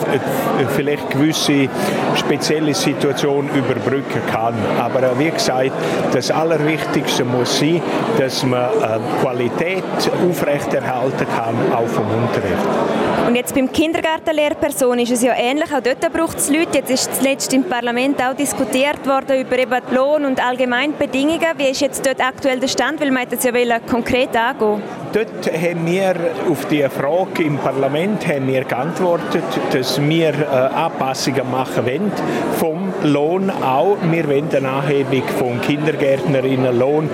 vielleicht 0.76 1.11
gewisse 1.11 1.68
spezielle 2.16 2.75
Situationen 2.75 3.51
überbrücken 3.55 4.21
kann. 4.31 4.55
Aber 4.79 5.03
äh, 5.03 5.19
wie 5.19 5.31
gesagt, 5.31 5.73
das 6.12 6.31
Allerwichtigste 6.31 7.25
muss 7.25 7.59
sein, 7.59 7.81
dass 8.19 8.45
man 8.45 8.64
äh, 8.64 8.99
Qualität 9.21 9.85
aufrechterhalten 10.29 11.27
kann, 11.37 11.55
auch 11.75 11.87
vom 11.87 12.07
Unterricht. 12.07 13.21
Und 13.27 13.37
jetzt 13.37 13.55
beim 13.55 13.71
Kindergartenlehrperson 13.71 14.99
ist 14.99 15.12
es 15.12 15.23
ja 15.23 15.35
ähnlich. 15.37 15.73
Auch 15.73 15.81
dort 15.81 16.01
braucht 16.12 16.38
es 16.38 16.51
Leute. 16.51 16.79
Jetzt 16.79 16.90
ist 16.90 17.16
zuletzt 17.16 17.53
im 17.53 17.64
Parlament 17.64 18.21
auch 18.21 18.35
diskutiert 18.35 19.07
worden 19.07 19.40
über 19.40 19.59
eben 19.59 19.81
Lohn 19.93 20.25
und 20.25 20.45
allgemeine 20.45 20.93
Bedingungen. 20.95 21.47
Wie 21.57 21.69
ist 21.69 21.81
jetzt 21.81 22.05
dort 22.05 22.21
aktuell 22.21 22.59
der 22.59 22.69
Stand? 22.69 23.01
Weil 23.01 23.12
man 23.12 23.29
das 23.31 23.45
ja 23.45 23.53
konkret 23.88 24.37
angehen 24.37 24.83
Dort 25.12 25.51
haben 25.53 25.87
wir 25.87 26.14
auf 26.49 26.66
die 26.66 26.87
Frage 26.88 27.42
im 27.42 27.59
Parlament 27.59 28.25
haben 28.29 28.46
wir 28.46 28.62
geantwortet, 28.62 29.42
dass 29.73 30.01
wir 30.01 30.29
äh, 30.29 30.44
Anpassungen 30.44 31.51
machen 31.51 31.85
wollen 31.85 32.12
vom 32.59 32.92
Lohn 33.03 33.51
auch. 33.51 33.96
Wir 34.09 34.29
wollen 34.29 34.49
eine 34.55 34.68
Anhebung 34.68 35.25
vom 35.37 35.61
Kindergärtnerinnenlohn 35.62 37.11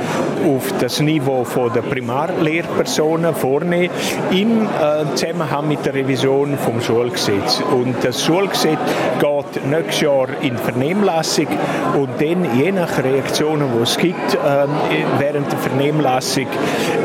auf 0.46 0.74
das 0.78 1.00
Niveau 1.00 1.46
der 1.74 1.80
Primarlehrpersonen 1.80 3.34
vornehmen 3.34 3.90
im 4.30 4.64
äh, 4.64 5.14
Zusammenhang 5.14 5.68
mit 5.68 5.86
der 5.86 5.94
Revision 5.94 6.58
vom 6.58 6.82
Schulgesetz. 6.82 7.62
Und 7.72 7.96
das 8.02 8.22
Schulgesetz 8.22 8.78
geht 9.18 9.66
nächstes 9.66 10.02
Jahr 10.02 10.28
in 10.42 10.58
Vernehmlassung 10.58 11.46
und 11.98 12.10
dann, 12.20 12.58
je 12.58 12.72
nach 12.72 13.02
Reaktionen, 13.02 13.70
die 13.74 13.82
es 13.82 13.96
gibt, 13.96 14.34
äh, 14.34 14.66
während 15.18 15.50
der 15.50 15.58
Vernehmlassung, 15.58 16.46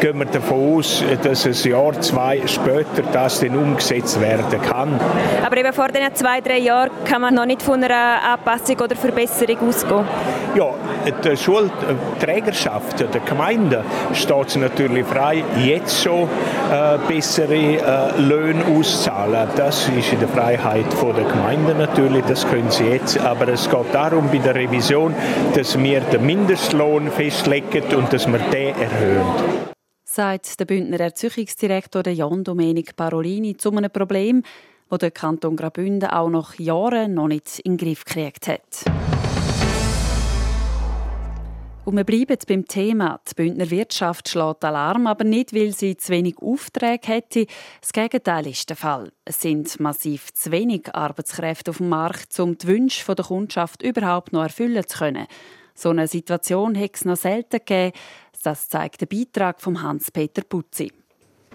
gehen 0.02 0.20
wir 0.20 0.26
davon 0.26 0.78
aus, 0.78 0.81
dass 1.24 1.46
ein 1.46 1.70
Jahr, 1.70 2.00
zwei 2.02 2.42
später 2.46 3.04
das 3.12 3.40
dann 3.40 3.56
umgesetzt 3.56 4.20
werden 4.20 4.62
kann. 4.62 5.00
Aber 5.46 5.58
eben 5.58 5.74
vor 5.74 5.88
den 5.88 6.14
zwei, 6.14 6.42
drei 6.42 6.60
Jahren 6.60 6.92
kann 7.06 7.22
man 7.22 7.34
noch 7.34 7.46
nicht 7.46 7.62
von 7.62 7.84
einer 7.84 8.22
Anpassung 8.34 8.80
oder 8.80 8.96
Verbesserung 8.96 9.70
ausgehen? 9.70 10.06
Ja, 10.56 10.74
der 11.24 11.36
Schulträgerschaft 11.36 13.00
der 13.00 13.22
Gemeinde 13.22 13.84
steht 14.14 14.48
es 14.48 14.56
natürlich 14.56 15.06
frei, 15.06 15.44
jetzt 15.64 16.04
schon 16.04 16.24
äh, 16.24 16.98
bessere 17.08 17.56
äh, 17.56 18.20
Löhne 18.20 18.64
auszahlen. 18.78 19.48
Das 19.56 19.88
ist 19.90 20.14
in 20.14 20.20
der 20.20 20.28
Freiheit 20.28 20.86
der 21.02 21.24
Gemeinde 21.24 21.76
natürlich, 21.76 22.24
das 22.26 22.48
können 22.48 22.70
sie 22.70 22.86
jetzt. 22.86 23.20
Aber 23.20 23.48
es 23.48 23.70
geht 23.70 23.94
darum 23.94 24.30
bei 24.32 24.38
der 24.38 24.56
Revision, 24.56 25.16
dass 25.56 25.78
wir 25.78 26.02
den 26.02 26.26
Mindestlohn 26.26 27.12
festlegen 27.12 27.84
und 27.96 28.12
dass 28.12 28.28
wir 28.28 28.40
den 28.40 28.76
erhöhen 28.80 29.72
sagt 30.12 30.60
der 30.60 30.66
Bündner 30.66 31.00
Erziehungsdirektor 31.00 32.06
Jan 32.08 32.44
Domenic 32.44 32.98
Parolini 32.98 33.56
zu 33.56 33.72
einem 33.72 33.90
Problem, 33.90 34.44
das 34.90 35.00
der 35.00 35.12
Kanton 35.12 35.56
Graubünden 35.56 36.10
auch 36.10 36.30
nach 36.30 36.60
Jahren 36.60 37.14
noch 37.14 37.30
nicht 37.30 37.60
in 37.60 37.78
den 37.78 37.86
Griff 37.86 38.04
gekriegt 38.04 38.50
hat. 38.50 38.84
Und 41.86 41.96
wir 41.96 42.04
bleiben 42.04 42.38
beim 42.46 42.66
Thema. 42.66 43.22
Die 43.30 43.36
Bündner 43.36 43.70
Wirtschaft 43.72 44.28
schlägt 44.28 44.66
Alarm, 44.66 45.08
aber 45.08 45.24
nicht, 45.24 45.56
weil 45.56 45.72
sie 45.72 45.96
zu 45.96 46.12
wenig 46.12 46.38
Aufträge 46.40 47.08
hätte. 47.08 47.46
Das 47.80 47.94
Gegenteil 47.94 48.48
ist 48.48 48.70
der 48.70 48.76
Fall. 48.76 49.14
Es 49.24 49.40
sind 49.40 49.80
massiv 49.80 50.34
zu 50.34 50.52
wenig 50.52 50.94
Arbeitskräfte 50.94 51.72
auf 51.72 51.78
dem 51.78 51.88
Markt, 51.88 52.38
um 52.42 52.58
die 52.58 52.68
Wünsche 52.68 53.16
der 53.16 53.26
Kundschaft 53.26 53.82
überhaupt 53.82 54.34
noch 54.34 54.44
erfüllen 54.44 54.86
zu 54.86 54.98
können. 54.98 55.28
So 55.74 55.90
eine 55.90 56.08
Situation 56.08 56.78
hat 56.78 56.96
es 56.96 57.06
noch 57.06 57.16
selten 57.16 57.60
gegeben. 57.60 57.94
Das 58.42 58.70
zeigt 58.70 59.02
der 59.02 59.06
Beitrag 59.06 59.62
von 59.62 59.82
Hans-Peter 59.82 60.42
Putzi. 60.44 60.92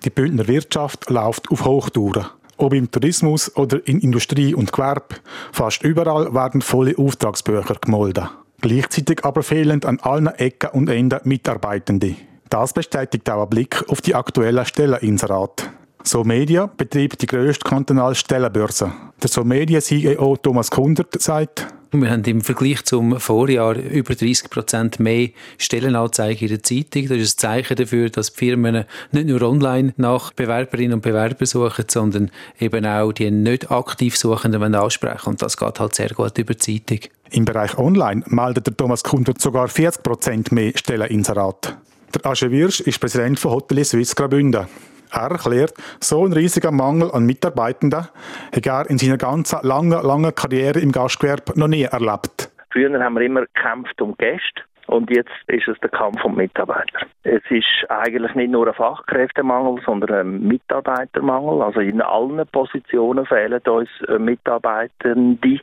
Die 0.04 0.10
Bündner 0.10 0.46
Wirtschaft 0.46 1.10
läuft 1.10 1.50
auf 1.50 1.64
Hochtouren. 1.64 2.26
Ob 2.58 2.72
im 2.72 2.90
Tourismus 2.90 3.54
oder 3.56 3.86
in 3.86 4.00
Industrie 4.00 4.54
und 4.54 4.72
Gewerbe, 4.72 5.16
fast 5.52 5.82
überall 5.82 6.32
werden 6.32 6.62
volle 6.62 6.96
Auftragsbücher 6.96 7.76
gemolden. 7.80 8.28
Gleichzeitig 8.60 9.24
aber 9.24 9.42
fehlen 9.42 9.84
an 9.84 10.00
allen 10.00 10.28
Ecken 10.28 10.70
und 10.70 10.88
Enden 10.88 11.20
Mitarbeitende. 11.24 12.16
Das 12.48 12.72
bestätigt 12.72 13.28
auch 13.28 13.42
ein 13.42 13.50
Blick 13.50 13.84
auf 13.88 14.00
die 14.00 14.14
aktuellen 14.14 14.64
Stelleninserate. 14.64 15.66
So 16.08 16.22
Media 16.22 16.66
betreibt 16.66 17.20
die 17.20 17.26
grösste 17.26 17.68
kantonale 17.68 18.14
Stellenbörse. 18.14 18.92
Der 19.20 19.28
So 19.28 19.42
Media 19.42 19.80
CEO 19.80 20.36
Thomas 20.36 20.70
Kundert 20.70 21.20
sagt, 21.20 21.66
wir 21.90 22.08
haben 22.08 22.22
im 22.22 22.42
Vergleich 22.42 22.84
zum 22.84 23.18
Vorjahr 23.18 23.74
über 23.74 24.14
30 24.14 24.48
Prozent 24.48 25.00
mehr 25.00 25.30
Stellenanzeigen 25.58 26.42
in 26.42 26.54
der 26.54 26.62
Zeitung. 26.62 27.08
Das 27.08 27.18
ist 27.18 27.38
ein 27.38 27.40
Zeichen 27.40 27.76
dafür, 27.76 28.08
dass 28.10 28.32
die 28.32 28.38
Firmen 28.38 28.84
nicht 29.10 29.26
nur 29.26 29.42
online 29.42 29.94
nach 29.96 30.32
Bewerberinnen 30.32 30.94
und 30.94 31.00
Bewerbern 31.00 31.44
suchen, 31.44 31.86
sondern 31.88 32.30
eben 32.60 32.86
auch 32.86 33.10
die 33.10 33.32
nicht 33.32 33.72
aktiv 33.72 34.16
Suchenden 34.16 34.76
ansprechen. 34.76 35.30
Und 35.30 35.42
das 35.42 35.56
geht 35.56 35.80
halt 35.80 35.96
sehr 35.96 36.10
gut 36.10 36.38
über 36.38 36.54
die 36.54 36.84
Zeitung. 36.84 37.10
Im 37.32 37.44
Bereich 37.44 37.76
Online 37.78 38.22
meldet 38.26 38.68
der 38.68 38.76
Thomas 38.76 39.02
Kundert 39.02 39.40
sogar 39.40 39.66
40 39.66 40.04
Prozent 40.04 40.52
mehr 40.52 40.70
Stelleninserat. 40.76 41.76
Der 42.14 42.26
Asche 42.26 42.52
Wirsch 42.52 42.78
ist 42.78 43.00
Präsident 43.00 43.40
von 43.40 43.50
Hotel 43.50 43.84
Suisse 43.84 44.14
Graubünden. 44.14 44.68
Er 45.12 45.30
erklärt, 45.30 45.74
so 46.00 46.24
ein 46.24 46.32
riesiger 46.32 46.70
Mangel 46.70 47.10
an 47.12 47.24
Mitarbeitenden 47.24 48.08
hat 48.54 48.66
er 48.66 48.90
in 48.90 48.98
seiner 48.98 49.18
ganzen 49.18 49.58
langen, 49.62 50.02
langen 50.02 50.34
Karriere 50.34 50.80
im 50.80 50.92
Gastgewerbe 50.92 51.58
noch 51.58 51.68
nie 51.68 51.82
erlebt. 51.82 52.50
Früher 52.72 53.02
haben 53.02 53.14
wir 53.14 53.22
immer 53.22 53.42
gekämpft 53.42 54.00
um 54.02 54.16
Gäste. 54.16 54.62
Und 54.86 55.10
jetzt 55.10 55.30
ist 55.48 55.66
es 55.66 55.76
der 55.80 55.90
Kampf 55.90 56.24
um 56.24 56.36
Mitarbeiter. 56.36 57.06
Es 57.24 57.42
ist 57.50 57.90
eigentlich 57.90 58.34
nicht 58.36 58.52
nur 58.52 58.68
ein 58.68 58.74
Fachkräftemangel, 58.74 59.82
sondern 59.84 60.12
ein 60.14 60.46
Mitarbeitermangel. 60.46 61.62
Also 61.62 61.80
in 61.80 62.00
allen 62.00 62.46
Positionen 62.52 63.26
fehlen 63.26 63.60
uns 63.66 63.88
Mitarbeitende. 64.18 65.58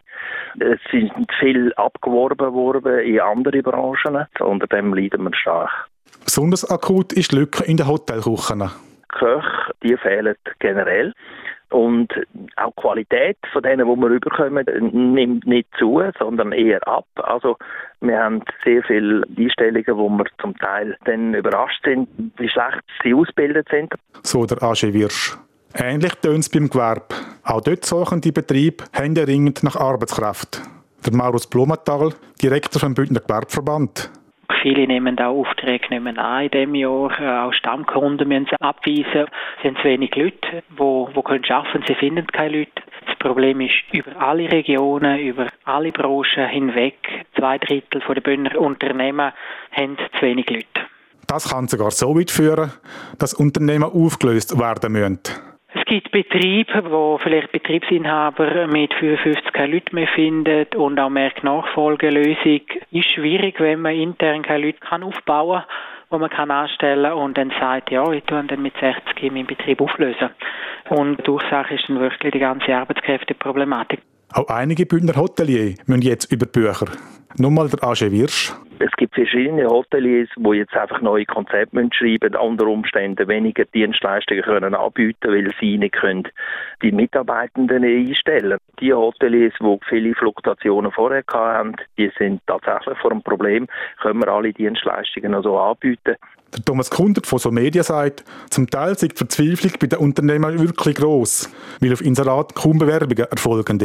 Es 0.60 0.80
sind 0.92 1.32
viel 1.40 1.74
abgeworben 1.76 2.54
worden 2.54 3.00
in 3.00 3.22
andere 3.22 3.62
Branchen. 3.62 4.26
Unter 4.40 4.68
dem 4.68 4.94
leiden 4.94 5.24
wir 5.24 5.36
stark. 5.36 5.72
Besonders 6.26 6.70
akut 6.70 7.14
ist 7.14 7.32
die 7.32 7.38
Lücke 7.38 7.64
in 7.64 7.78
den 7.78 7.88
Hotelküchen. 7.88 8.70
Köche, 9.18 9.74
die 9.82 9.98
fehlen 9.98 10.36
generell. 10.60 11.14
Und 11.70 12.14
auch 12.56 12.72
die 12.78 12.82
Qualität 12.82 13.38
von 13.52 13.64
denen, 13.64 13.88
die 13.88 14.02
wir 14.02 14.10
rüberkommen, 14.10 14.66
nimmt 15.14 15.48
nicht 15.48 15.68
zu, 15.80 16.04
sondern 16.20 16.52
eher 16.52 16.88
ab. 16.88 17.08
Also 17.16 17.58
wir 18.00 18.20
haben 18.20 18.44
sehr 18.64 18.84
viele 18.84 19.26
Einstellungen, 19.36 19.98
wo 19.98 20.10
wir 20.10 20.26
zum 20.40 20.56
Teil 20.58 20.96
dann 21.06 21.34
überrascht 21.34 21.84
sind, 21.84 22.08
wie 22.38 22.50
schlecht 22.50 22.84
sie 23.04 23.16
ausgebildet 23.16 23.68
sind. 23.72 23.92
So 24.22 24.46
der 24.46 24.62
AG 24.62 24.94
Wirsch. 24.94 25.36
Ähnlich 25.76 26.14
tönt 26.16 26.40
es 26.40 26.50
beim 26.50 26.70
Gewerbe. 26.70 27.16
Auch 27.44 27.62
dort 27.62 27.86
suchen 27.86 28.22
die 28.22 28.32
Betriebe 28.32 28.84
händeringend 28.92 29.64
nach 29.64 29.76
Arbeitskraft. 29.76 30.62
Der 31.04 31.14
Maurus 31.14 31.48
Blumenthal, 31.48 32.14
Direktor 32.42 32.80
vom 32.80 32.94
Bündner 32.94 33.20
Gewerbeverband. 33.20 34.12
Viele 34.64 34.88
nehmen 34.88 35.20
auch 35.20 35.42
Aufträge 35.42 35.90
nehmen 35.90 36.18
an 36.18 36.44
in 36.46 36.52
diesem 36.52 36.76
Jahr. 36.76 37.20
Äh, 37.20 37.40
auch 37.42 37.54
Stammkunden 37.54 38.26
müssen 38.30 38.48
sie 38.50 38.62
abweisen. 38.62 39.28
Es 39.58 39.62
sind 39.62 39.78
zu 39.78 39.84
wenig 39.84 40.16
Leute, 40.16 40.64
die, 40.70 41.14
die 41.14 41.22
können 41.22 41.44
arbeiten 41.50 41.84
Sie 41.86 41.96
finden 41.96 42.26
keine 42.28 42.60
Leute. 42.60 42.82
Das 43.06 43.18
Problem 43.20 43.60
ist, 43.60 43.74
über 43.92 44.16
alle 44.22 44.50
Regionen, 44.50 45.20
über 45.20 45.50
alle 45.66 45.92
Branchen 45.92 46.48
hinweg, 46.48 46.96
zwei 47.38 47.58
Drittel 47.58 48.02
der 48.08 48.22
Bündner 48.22 48.58
Unternehmen 48.58 49.34
haben 49.72 49.98
zu 49.98 50.22
wenig 50.22 50.50
Leute. 50.50 50.88
Das 51.28 51.50
kann 51.50 51.68
sogar 51.68 51.92
so 51.92 52.18
weit 52.18 52.32
führen, 52.32 52.72
dass 53.20 53.34
Unternehmen 53.34 53.84
aufgelöst 53.84 54.58
werden 54.58 54.94
müssen. 54.94 55.20
Es 55.76 55.86
gibt 55.86 56.12
Betriebe, 56.12 56.84
wo 56.92 57.18
vielleicht 57.18 57.52
Betriebsinhaber 57.52 58.68
mit 58.68 58.94
55 58.94 59.54
keine 59.54 59.74
Leute 59.74 59.96
mehr 59.96 60.08
finden 60.08 60.68
und 60.76 61.00
auch 61.00 61.10
merkt 61.10 61.44
Nachfolgelösung 61.44 62.62
ist 62.92 63.10
schwierig, 63.16 63.60
wenn 63.60 63.82
man 63.82 63.96
intern 63.96 64.44
keine 64.44 64.68
Leute 64.68 64.80
kann 64.80 65.02
aufbauen 65.02 65.62
kann, 65.62 65.70
wo 66.12 66.20
man 66.20 66.30
kann 66.30 66.52
anstellen 66.52 67.12
und 67.14 67.38
dann 67.40 67.52
sagt, 67.60 67.90
ja, 67.90 68.12
ich 68.12 68.24
tue 68.26 68.44
dann 68.44 68.62
mit 68.62 68.74
60 68.80 69.32
meinen 69.32 69.48
Betrieb 69.48 69.82
auflösen. 69.82 70.30
Und 70.90 71.26
die 71.26 71.32
Ursache 71.32 71.74
ist 71.74 71.86
dann 71.88 72.00
wirklich 72.00 72.34
die 72.34 72.40
ganze 72.40 72.76
Arbeitskräfteproblematik. 72.76 74.00
Auch 74.32 74.48
einige 74.50 74.86
Bündner 74.86 75.16
Hoteliers 75.16 75.76
müssen 75.88 76.04
jetzt 76.04 76.32
über 76.32 76.46
Bücher. 76.46 76.88
Nur 77.38 77.50
mal 77.50 77.68
der 77.68 77.84
AG 77.84 78.12
Wirsch. 78.12 78.54
Es 78.86 78.92
gibt 78.98 79.16
verschiedene 79.16 79.68
Hoteliers, 79.68 80.28
die 80.36 80.58
jetzt 80.58 80.76
einfach 80.76 81.00
neue 81.00 81.26
Konzepte 81.26 81.88
schreiben 81.94 82.36
unter 82.36 82.68
Umständen 82.68 83.30
weniger 83.30 83.64
Dienstleistungen 83.64 84.44
können 84.44 84.76
anbieten 84.76 85.32
weil 85.32 85.50
sie 85.58 85.78
nicht 85.78 85.96
können 85.96 86.28
die 86.82 86.92
Mitarbeitenden 86.92 87.86
einstellen 87.86 88.58
Die 88.82 88.94
Hoteliers, 88.94 89.54
die 89.62 89.80
viele 89.88 90.14
Fluktuationen 90.16 90.92
vorher 90.92 91.24
hatten, 91.32 91.78
die 91.98 92.12
sind 92.20 92.42
tatsächlich 92.46 92.98
vor 92.98 93.12
einem 93.12 93.22
Problem, 93.22 93.68
können 94.02 94.20
wir 94.20 94.28
alle 94.28 94.52
Dienstleistungen 94.52 95.32
noch 95.32 95.44
so 95.44 95.58
anbieten. 95.58 96.16
Der 96.54 96.66
Thomas 96.66 96.92
Kundert 96.92 97.26
von 97.26 97.40
Somedia 97.40 97.84
sagt, 97.84 98.26
zum 98.50 98.70
Teil 98.70 98.92
ist 98.92 99.02
die 99.02 99.16
Verzweiflung 99.16 99.72
bei 99.80 99.88
den 99.88 100.00
Unternehmern 100.00 100.60
wirklich 100.60 100.96
gross, 100.96 101.50
weil 101.80 101.94
auf 101.94 102.02
Inserat 102.02 102.54
kaum 102.54 102.80
Bewerbungen 102.80 103.28
erfolgen. 103.32 103.80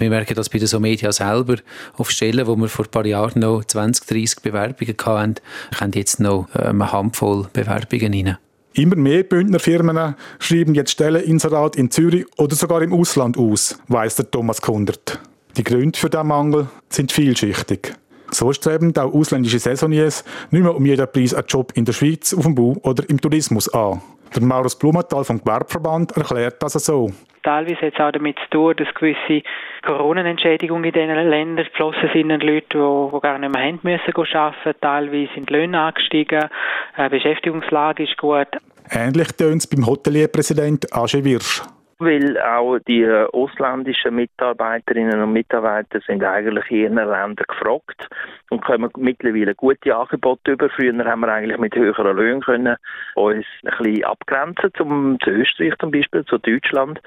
Wir 0.00 0.08
merken 0.08 0.34
das 0.34 0.48
bei 0.48 0.58
den 0.58 0.66
Somedia 0.66 1.12
selber. 1.12 1.56
Auf 1.98 2.10
Stellen, 2.10 2.46
wo 2.46 2.56
wir 2.56 2.68
vor 2.68 2.86
ein 2.86 2.90
paar 2.90 3.04
Jahren 3.04 3.38
noch 3.40 3.62
20, 3.62 4.06
30 4.06 4.40
Bewerbungen 4.40 4.96
hatten, 4.98 5.34
kommen 5.78 5.92
jetzt 5.94 6.20
noch 6.20 6.48
ähm, 6.54 6.80
eine 6.80 6.90
Handvoll 6.90 7.48
Bewerbungen 7.52 8.14
rein. 8.14 8.38
Immer 8.72 8.96
mehr 8.96 9.24
Bündner 9.24 9.58
Firmen 9.58 10.14
schreiben 10.38 10.74
jetzt 10.74 10.92
Stelleninserat 10.92 11.76
in 11.76 11.90
Zürich 11.90 12.24
oder 12.38 12.56
sogar 12.56 12.80
im 12.80 12.94
Ausland 12.94 13.36
aus, 13.36 13.78
weiss 13.88 14.16
der 14.16 14.30
Thomas 14.30 14.62
Kundert. 14.62 15.20
Die 15.58 15.64
Gründe 15.64 15.98
für 15.98 16.08
diesen 16.08 16.28
Mangel 16.28 16.68
sind 16.88 17.12
vielschichtig. 17.12 17.92
So 18.30 18.54
streben 18.54 18.96
auch 18.96 19.12
ausländische 19.12 19.58
Saisoniers 19.58 20.24
nicht 20.50 20.62
mehr 20.62 20.74
um 20.74 20.86
jeden 20.86 21.12
Preis 21.12 21.34
einen 21.34 21.46
Job 21.46 21.72
in 21.74 21.84
der 21.84 21.92
Schweiz, 21.92 22.32
auf 22.32 22.44
dem 22.44 22.54
Bau 22.54 22.78
oder 22.84 23.06
im 23.10 23.20
Tourismus 23.20 23.68
an. 23.74 24.00
Der 24.34 24.42
Maurus 24.42 24.76
Blumenthal 24.76 25.24
vom 25.24 25.40
Gewerbeverband 25.40 26.12
erklärt 26.12 26.62
das 26.62 26.72
so. 26.72 27.12
Teilweise 27.42 27.86
hat 27.86 27.94
es 27.94 28.00
auch 28.00 28.12
damit 28.12 28.38
zu 28.38 28.50
tun, 28.50 28.74
dass 28.76 28.94
gewisse 28.94 29.42
Corona-Entschädigungen 29.82 30.84
in 30.84 30.92
diesen 30.92 31.30
Ländern 31.30 31.66
geflossen 31.66 32.10
sind 32.12 32.30
an 32.30 32.40
Leute, 32.40 32.66
die, 32.74 33.16
die 33.16 33.20
gar 33.20 33.38
nicht 33.38 33.52
mehr 33.52 33.62
haben 33.62 33.80
müssen 33.82 34.36
arbeiten. 34.36 34.80
Teilweise 34.80 35.32
sind 35.34 35.48
die 35.48 35.54
Löhne 35.54 35.80
angestiegen, 35.80 36.48
die 36.96 37.02
äh, 37.02 37.08
Beschäftigungslage 37.08 38.04
ist 38.04 38.16
gut. 38.18 38.48
Ähnlich 38.90 39.28
tönt 39.32 39.62
es 39.62 39.66
beim 39.66 39.86
Hotelierpräsident 39.86 40.92
Age 40.92 41.24
Wirsch 41.24 41.62
weil 42.00 42.40
auch 42.40 42.78
die 42.88 43.06
ausländischen 43.06 44.14
Mitarbeiterinnen 44.14 45.20
und 45.22 45.32
Mitarbeiter 45.32 46.00
sind 46.06 46.24
eigentlich 46.24 46.70
in 46.70 46.76
ihren 46.78 46.94
Ländern 46.94 47.36
gefragt 47.46 48.08
und 48.50 48.64
kommen 48.64 48.90
mittlerweile 48.96 49.54
gute 49.54 49.94
Angebote 49.94 50.52
über. 50.52 50.70
Früher 50.70 51.04
haben 51.04 51.20
wir 51.20 51.28
eigentlich 51.28 51.58
mit 51.58 51.74
höheren 51.74 52.16
Löhnen 52.16 52.40
können 52.40 52.76
uns 53.14 53.44
ein 53.64 53.78
bisschen 53.78 54.04
abgrenzen, 54.04 54.70
zum, 54.76 55.18
zu 55.22 55.30
Österreich 55.30 55.74
zum 55.78 55.90
Beispiel, 55.90 56.24
zu 56.24 56.38
Deutschland. 56.38 57.00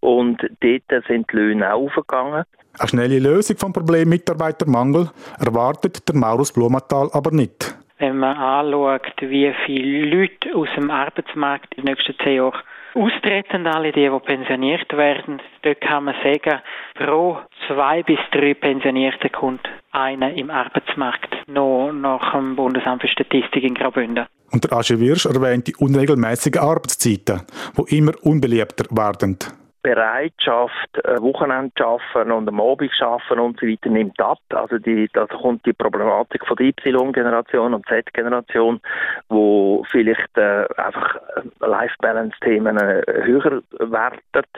Und 0.00 0.42
dort 0.60 1.04
sind 1.08 1.32
die 1.32 1.36
Löhne 1.36 1.72
auch 1.72 1.86
aufgegangen. 1.86 2.44
Eine 2.78 2.88
schnelle 2.88 3.18
Lösung 3.20 3.56
vom 3.56 3.72
Problem 3.72 4.08
Mitarbeitermangel 4.10 5.08
erwartet 5.38 6.06
der 6.08 6.16
Maurus 6.16 6.52
Blumenthal 6.52 7.08
aber 7.12 7.30
nicht. 7.30 7.74
Wenn 7.98 8.18
man 8.18 8.36
anschaut, 8.36 9.14
wie 9.20 9.54
viele 9.64 10.04
Leute 10.04 10.54
aus 10.54 10.68
dem 10.76 10.90
Arbeitsmarkt 10.90 11.74
in 11.76 11.84
den 11.84 11.94
nächsten 11.94 12.14
zehn 12.22 12.36
Jahren 12.36 12.60
austreten, 12.94 13.66
alle 13.66 13.92
die, 13.92 14.08
die 14.08 14.20
pensioniert 14.20 14.92
werden, 14.92 15.40
dort 15.62 15.80
kann 15.80 16.04
man 16.04 16.14
sagen, 16.22 16.60
pro 16.94 17.38
zwei 17.66 18.02
bis 18.02 18.18
drei 18.32 18.54
Pensionierte 18.54 19.30
kommt 19.30 19.66
einer 19.90 20.32
im 20.34 20.50
Arbeitsmarkt, 20.50 21.48
noch 21.48 21.92
nach 21.92 22.32
dem 22.32 22.56
Bundesamt 22.56 23.02
für 23.02 23.08
Statistik 23.08 23.64
in 23.64 23.74
Graubünden. 23.74 24.26
Und 24.52 24.64
der 24.64 24.72
Asche 24.72 25.00
Wirsch 25.00 25.26
erwähnt 25.26 25.66
die 25.66 25.76
unregelmäßigen 25.76 26.60
Arbeitszeiten, 26.60 27.42
die 27.76 27.98
immer 27.98 28.12
unbeliebter 28.22 28.84
werden. 28.90 29.38
Bereitschaft, 29.84 30.96
äh, 31.04 31.20
Wochenende 31.20 31.70
zu 31.76 31.84
arbeiten 31.84 32.32
und 32.32 32.48
am 32.48 32.60
Abend 32.60 32.90
zu 32.96 33.04
arbeiten 33.04 33.38
und 33.38 33.60
so 33.60 33.66
weiter 33.66 33.90
nimmt 33.90 34.18
ab. 34.18 34.38
Also 34.54 34.78
die, 34.78 35.08
da 35.12 35.26
kommt 35.26 35.64
die 35.66 35.74
Problematik 35.74 36.46
von 36.46 36.56
der 36.56 36.68
Y-Generation 36.68 37.74
und 37.74 37.86
Z-Generation, 37.86 38.80
wo 39.28 39.84
vielleicht 39.90 40.36
äh, 40.36 40.64
einfach 40.78 41.16
äh, 41.36 41.66
Life-Balance-Themen 41.66 42.78
äh, 42.78 43.02
höher 43.24 43.62
wertet, 43.78 44.48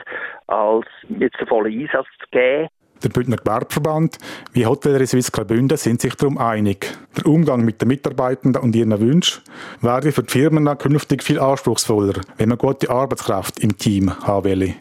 als 0.47 0.87
jetzt 1.09 1.39
den 1.41 1.47
vollen 1.47 1.77
Einsatz 1.77 2.07
zu 2.19 2.27
geben. 2.31 2.69
Der 3.03 3.09
Bündner 3.09 3.35
Gewerbeverband 3.35 4.17
wie 4.53 4.65
Hotellerie 4.65 5.05
Suisse 5.05 5.31
Graubünden 5.31 5.77
sind 5.77 6.01
sich 6.01 6.15
darum 6.15 6.37
einig. 6.37 6.97
Der 7.17 7.27
Umgang 7.27 7.65
mit 7.65 7.81
den 7.81 7.89
Mitarbeitenden 7.89 8.61
und 8.61 8.75
ihren 8.75 8.97
Wünschen 8.99 9.43
werde 9.81 10.13
für 10.13 10.23
die 10.23 10.31
Firmen 10.31 10.77
künftig 10.77 11.21
viel 11.21 11.39
anspruchsvoller, 11.39 12.21
wenn 12.37 12.49
man 12.49 12.57
gute 12.57 12.89
Arbeitskraft 12.89 13.59
im 13.59 13.77
Team 13.77 14.11
haben 14.25 14.45
will. 14.45 14.73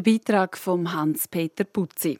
Der 0.00 0.12
Beitrag 0.12 0.56
von 0.56 0.94
Hans-Peter 0.94 1.64
Putzi. 1.64 2.18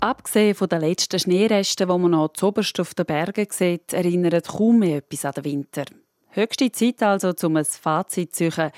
Abgesehen 0.00 0.54
von 0.54 0.68
den 0.68 0.80
letzten 0.82 1.18
Schneeresten, 1.18 1.88
die 1.88 1.98
man 1.98 2.10
noch 2.10 2.34
zuoberst 2.34 2.78
auf 2.78 2.92
den 2.92 3.06
Bergen 3.06 3.46
sieht, 3.48 3.94
erinnert 3.94 4.48
kaum 4.48 4.80
mehr 4.80 4.98
etwas 4.98 5.24
an 5.24 5.32
den 5.36 5.44
Winter. 5.44 5.84
Höchste 6.28 6.70
Zeit 6.70 7.02
also, 7.02 7.32
um 7.46 7.56
ein 7.56 7.64
Fazit 7.64 8.34
zu 8.34 8.50
ziehen. 8.50 8.70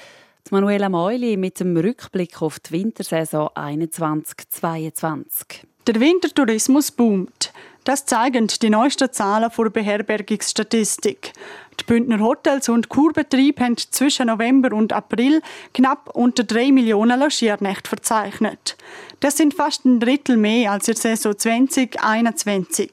Manuela 0.52 0.88
Meuli 0.88 1.36
mit 1.36 1.58
dem 1.58 1.76
Rückblick 1.76 2.40
auf 2.40 2.60
die 2.60 2.74
Wintersaison 2.74 3.48
2021-2022. 3.56 5.64
Der 5.88 6.02
Wintertourismus 6.02 6.90
boomt. 6.92 7.50
Das 7.84 8.04
zeigen 8.04 8.46
die 8.60 8.68
neuesten 8.68 9.10
Zahlen 9.10 9.50
der 9.56 9.70
Beherbergungsstatistik. 9.70 11.32
Die 11.80 11.84
Bündner 11.84 12.18
Hotels 12.20 12.68
und 12.68 12.90
Kurbetriebe 12.90 13.64
haben 13.64 13.78
zwischen 13.78 14.26
November 14.26 14.76
und 14.76 14.92
April 14.92 15.40
knapp 15.72 16.10
unter 16.14 16.44
3 16.44 16.72
Millionen 16.72 17.18
Logiernächte 17.18 17.88
verzeichnet. 17.88 18.76
Das 19.20 19.38
sind 19.38 19.54
fast 19.54 19.86
ein 19.86 19.98
Drittel 19.98 20.36
mehr 20.36 20.72
als 20.72 20.88
in 20.88 20.92
der 20.92 21.16
Saison 21.16 21.38
2021. 21.38 22.90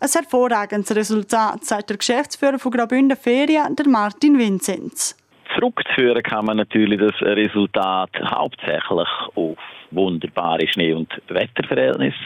Ein 0.00 0.08
hervorragendes 0.08 0.96
Resultat, 0.96 1.66
sagt 1.66 1.90
der 1.90 1.98
Geschäftsführer 1.98 2.58
von 2.58 2.72
Graubünden 2.72 3.18
Ferien, 3.18 3.76
der 3.76 3.88
Martin 3.88 4.38
Vinzenz. 4.38 5.18
Zurückzuführen 5.54 6.22
kann 6.22 6.46
man 6.46 6.56
natürlich 6.56 6.98
das 6.98 7.20
Resultat 7.20 8.08
hauptsächlich 8.24 9.08
auf 9.34 9.58
wunderbare 9.94 10.66
Schnee- 10.68 10.94
und 10.94 11.12
Wetterverhältnisse. 11.28 12.16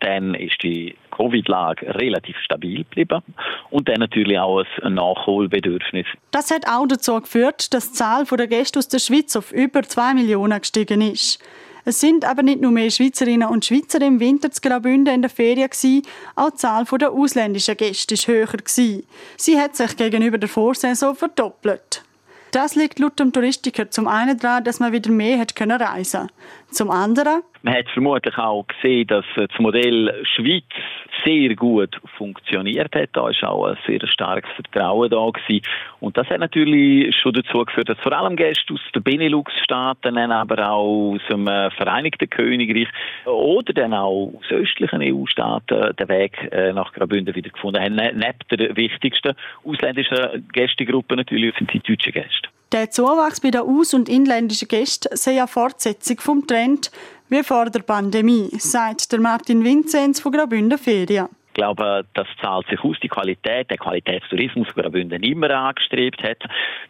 Dann 0.00 0.34
ist 0.34 0.62
die 0.62 0.96
Covid-Lage 1.12 1.94
relativ 1.94 2.36
stabil 2.38 2.78
geblieben 2.78 3.22
und 3.70 3.88
dann 3.88 4.00
natürlich 4.00 4.38
auch 4.38 4.64
ein 4.82 4.94
Nachholbedürfnis. 4.94 6.06
Das 6.32 6.50
hat 6.50 6.66
auch 6.66 6.86
dazu 6.88 7.20
geführt, 7.20 7.72
dass 7.72 7.92
die 7.92 7.98
Zahl 7.98 8.24
der 8.24 8.48
Gäste 8.48 8.78
aus 8.78 8.88
der 8.88 8.98
Schweiz 8.98 9.36
auf 9.36 9.52
über 9.52 9.82
2 9.82 10.14
Millionen 10.14 10.58
gestiegen 10.58 11.00
ist. 11.00 11.40
Es 11.84 12.00
sind 12.00 12.24
aber 12.24 12.42
nicht 12.42 12.60
nur 12.60 12.70
mehr 12.70 12.90
Schweizerinnen 12.90 13.48
und 13.48 13.64
Schweizer 13.64 14.00
im 14.02 14.20
Winter 14.20 14.50
zu 14.52 14.60
Graubünden 14.60 15.14
in 15.14 15.22
der 15.22 15.30
Ferien 15.30 15.68
gewesen, 15.68 16.02
auch 16.36 16.50
die 16.50 16.56
Zahl 16.56 16.84
der 16.84 17.10
ausländischen 17.10 17.76
Gäste 17.76 18.14
war 18.14 18.34
höher 18.34 18.46
gewesen. 18.46 19.04
Sie 19.36 19.58
hat 19.58 19.74
sich 19.74 19.96
gegenüber 19.96 20.38
der 20.38 20.48
Vorsaison 20.48 21.16
verdoppelt. 21.16 22.04
Das 22.52 22.76
liegt 22.76 22.98
laut 22.98 23.18
dem 23.18 23.32
Touristiker 23.32 23.90
zum 23.90 24.06
einen 24.06 24.38
daran, 24.38 24.62
dass 24.62 24.78
man 24.78 24.92
wieder 24.92 25.10
mehr 25.10 25.38
hat 25.38 25.56
können 25.56 25.80
reisen. 25.80 26.30
Zum 26.72 26.90
anderen 26.90 27.42
man 27.64 27.74
hat 27.74 27.88
vermutlich 27.90 28.36
auch 28.38 28.66
gesehen, 28.66 29.06
dass 29.06 29.24
das 29.36 29.48
Modell 29.60 30.24
Schweiz 30.24 30.64
sehr 31.24 31.54
gut 31.54 31.96
funktioniert 32.18 32.92
hat. 32.94 33.10
Da 33.12 33.28
ist 33.28 33.44
auch 33.44 33.66
ein 33.66 33.78
sehr 33.86 34.04
starkes 34.08 34.50
Vertrauen 34.54 35.08
da 35.08 35.30
gewesen. 35.30 35.64
Und 36.00 36.16
das 36.16 36.28
hat 36.28 36.40
natürlich 36.40 37.14
schon 37.16 37.34
dazu 37.34 37.64
geführt, 37.64 37.88
dass 37.88 37.98
vor 38.00 38.12
allem 38.12 38.34
Gäste 38.34 38.74
aus 38.74 38.80
den 38.92 39.04
Benelux-Staaten, 39.04 40.18
aber 40.18 40.70
auch 40.70 41.14
aus 41.14 41.20
dem 41.30 41.46
äh, 41.46 41.70
Vereinigten 41.70 42.28
Königreich 42.28 42.88
oder 43.26 43.72
dann 43.72 43.94
auch 43.94 44.32
aus 44.36 44.50
östlichen 44.50 45.00
EU-Staaten 45.00 45.94
den 45.94 46.08
Weg 46.08 46.36
äh, 46.50 46.72
nach 46.72 46.92
Graubünden 46.92 47.34
wieder 47.34 47.50
gefunden 47.50 47.80
haben. 47.80 47.94
Ne, 47.94 48.12
neben 48.12 48.60
der 48.60 48.76
wichtigsten 48.76 49.34
ausländischen 49.64 50.48
Gästegruppe 50.52 51.14
natürlich 51.14 51.54
sind 51.56 51.72
die 51.72 51.80
deutschen 51.80 52.12
Gäste. 52.12 52.48
Der 52.72 52.90
Zuwachs 52.90 53.40
bei 53.40 53.50
den 53.50 53.60
aus- 53.60 53.92
und 53.92 54.08
inländischen 54.08 54.66
Gästen 54.66 55.14
sei 55.14 55.32
eine 55.32 55.46
Fortsetzung 55.46 56.18
vom 56.20 56.46
Trend 56.46 56.90
wie 57.28 57.42
vor 57.42 57.68
der 57.68 57.80
Pandemie, 57.80 58.48
sagt 58.58 59.12
der 59.12 59.20
Martin 59.20 59.62
Vinzenz 59.62 60.20
von 60.20 60.32
Graubünden 60.32 60.78
Ferien. 60.78 61.28
Ich 61.52 61.60
glaube, 61.60 62.06
das 62.14 62.26
zahlt 62.40 62.66
sich 62.68 62.82
aus, 62.82 62.96
die 63.02 63.08
Qualität, 63.08 63.68
der 63.68 63.76
Qualitätstourismus, 63.76 64.68
den 64.68 64.82
Graubünden 64.82 65.22
immer 65.22 65.50
angestrebt 65.50 66.22
hat. 66.22 66.38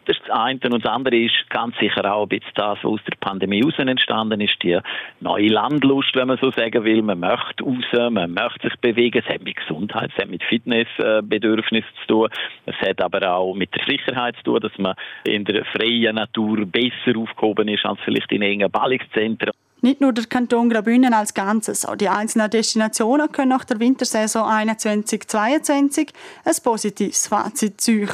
Das 0.05 0.15
ist 0.15 0.25
das 0.25 0.29
eine. 0.29 0.57
Und 0.63 0.85
das 0.85 0.89
andere 0.89 1.17
ist 1.17 1.49
ganz 1.49 1.77
sicher 1.79 2.09
auch 2.09 2.23
ein 2.23 2.29
bisschen 2.29 2.53
das, 2.55 2.77
was 2.81 2.85
aus 2.85 3.01
der 3.05 3.17
Pandemie 3.19 3.59
heraus 3.59 3.77
entstanden 3.77 4.39
ist, 4.39 4.55
die 4.63 4.79
neue 5.19 5.49
Landlust, 5.49 6.15
wenn 6.15 6.29
man 6.29 6.37
so 6.37 6.49
sagen 6.51 6.85
will. 6.85 7.01
Man 7.01 7.19
möchte 7.19 7.61
raus, 7.61 8.09
man 8.09 8.33
möchte 8.33 8.69
sich 8.69 8.79
bewegen. 8.79 9.21
Es 9.25 9.33
hat 9.33 9.43
mit 9.43 9.57
Gesundheit, 9.57 10.11
es 10.15 10.21
hat 10.21 10.29
mit 10.29 10.41
Fitnessbedürfnissen 10.45 11.91
zu 11.99 12.07
tun. 12.07 12.29
Es 12.65 12.75
hat 12.87 13.01
aber 13.01 13.35
auch 13.35 13.53
mit 13.55 13.75
der 13.75 13.83
Sicherheit 13.83 14.37
zu 14.37 14.43
tun, 14.43 14.61
dass 14.61 14.77
man 14.77 14.95
in 15.25 15.43
der 15.43 15.65
freien 15.65 16.15
Natur 16.15 16.65
besser 16.65 17.17
aufgehoben 17.17 17.67
ist 17.67 17.85
als 17.85 17.99
vielleicht 18.05 18.31
in 18.31 18.41
engen 18.41 18.71
Ballungszentren. 18.71 19.51
Nicht 19.83 19.99
nur 19.99 20.13
der 20.13 20.25
Kanton 20.27 20.69
Graubünden 20.69 21.13
als 21.13 21.33
Ganzes, 21.33 21.83
auch 21.85 21.97
die 21.97 22.07
einzelnen 22.07 22.49
Destinationen 22.49 23.29
können 23.29 23.49
nach 23.49 23.65
der 23.65 23.81
Wintersaison 23.81 24.43
2021-2022 24.43 26.07
ein 26.45 26.55
positives 26.63 27.27
Fazit 27.27 27.81
ziehen. 27.81 28.07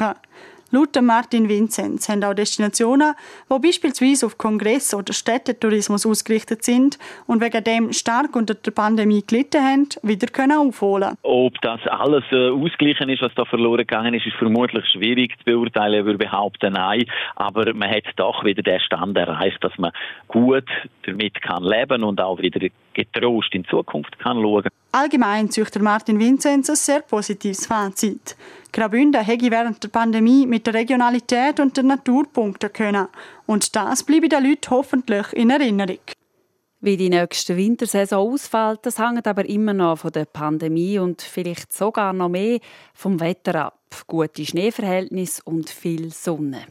Laut 0.72 0.96
Martin 1.02 1.48
Vinzenz 1.48 2.08
haben 2.08 2.22
auch 2.22 2.32
Destinationen, 2.32 3.14
die 3.52 3.58
beispielsweise 3.58 4.26
auf 4.26 4.38
Kongress- 4.38 4.94
oder 4.94 5.12
Städtetourismus 5.12 6.06
ausgerichtet 6.06 6.62
sind 6.62 6.96
und 7.26 7.40
wegen 7.40 7.64
dem 7.64 7.92
stark 7.92 8.36
unter 8.36 8.54
der 8.54 8.70
Pandemie 8.70 9.24
gelitten 9.26 9.60
haben, 9.60 9.88
wieder 10.02 10.28
können 10.28 10.58
aufholen 10.58 11.16
Ob 11.22 11.60
das 11.62 11.80
alles 11.88 12.22
äh, 12.30 12.50
ausgeglichen 12.50 13.08
ist, 13.08 13.20
was 13.20 13.34
da 13.34 13.44
verloren 13.46 13.78
gegangen 13.78 14.14
ist, 14.14 14.26
ist 14.26 14.36
vermutlich 14.36 14.84
schwierig 14.86 15.36
zu 15.38 15.44
beurteilen. 15.44 16.04
Würde 16.04 16.18
behaupten, 16.18 16.74
nein. 16.74 17.04
Aber 17.34 17.74
man 17.74 17.90
hat 17.90 18.04
doch 18.14 18.44
wieder 18.44 18.62
den 18.62 18.78
Stand 18.78 19.16
erreicht, 19.16 19.58
dass 19.64 19.76
man 19.76 19.90
gut 20.28 20.68
damit 21.04 21.42
kann 21.42 21.64
leben 21.64 22.04
und 22.04 22.20
auch 22.20 22.38
wieder 22.38 22.64
getrost 22.94 23.54
in 23.54 23.64
Zukunft 23.64 24.18
kann 24.20 24.40
schauen. 24.40 24.68
Allgemein 24.92 25.50
züchtet 25.50 25.82
Martin 25.82 26.18
Vinzenz 26.18 26.68
ein 26.68 26.76
sehr 26.76 27.00
positives 27.00 27.66
Fazit. 27.66 28.36
Graubünden 28.72 29.24
hätte 29.24 29.50
während 29.50 29.82
der 29.82 29.88
Pandemie 29.88 30.46
mit 30.46 30.66
der 30.66 30.74
Regionalität 30.74 31.60
und 31.60 31.76
der 31.76 31.84
Natur 31.84 32.24
punkten 32.32 32.72
können. 32.72 33.08
Und 33.46 33.74
das 33.74 34.02
bleibe 34.02 34.28
den 34.28 34.44
Leuten 34.44 34.70
hoffentlich 34.70 35.32
in 35.32 35.50
Erinnerung. 35.50 35.98
Wie 36.82 36.96
die 36.96 37.10
nächste 37.10 37.56
Wintersaison 37.56 38.32
ausfällt, 38.32 38.80
das 38.82 38.98
hängt 38.98 39.26
aber 39.26 39.46
immer 39.46 39.74
noch 39.74 39.98
von 39.98 40.12
der 40.12 40.24
Pandemie 40.24 40.98
und 40.98 41.20
vielleicht 41.20 41.74
sogar 41.74 42.14
noch 42.14 42.30
mehr 42.30 42.58
vom 42.94 43.20
Wetter 43.20 43.66
ab. 43.66 43.78
Gute 44.06 44.46
Schneeverhältnisse 44.46 45.42
und 45.44 45.68
viel 45.68 46.10
Sonne. 46.10 46.62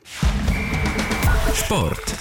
Sport. 1.53 2.15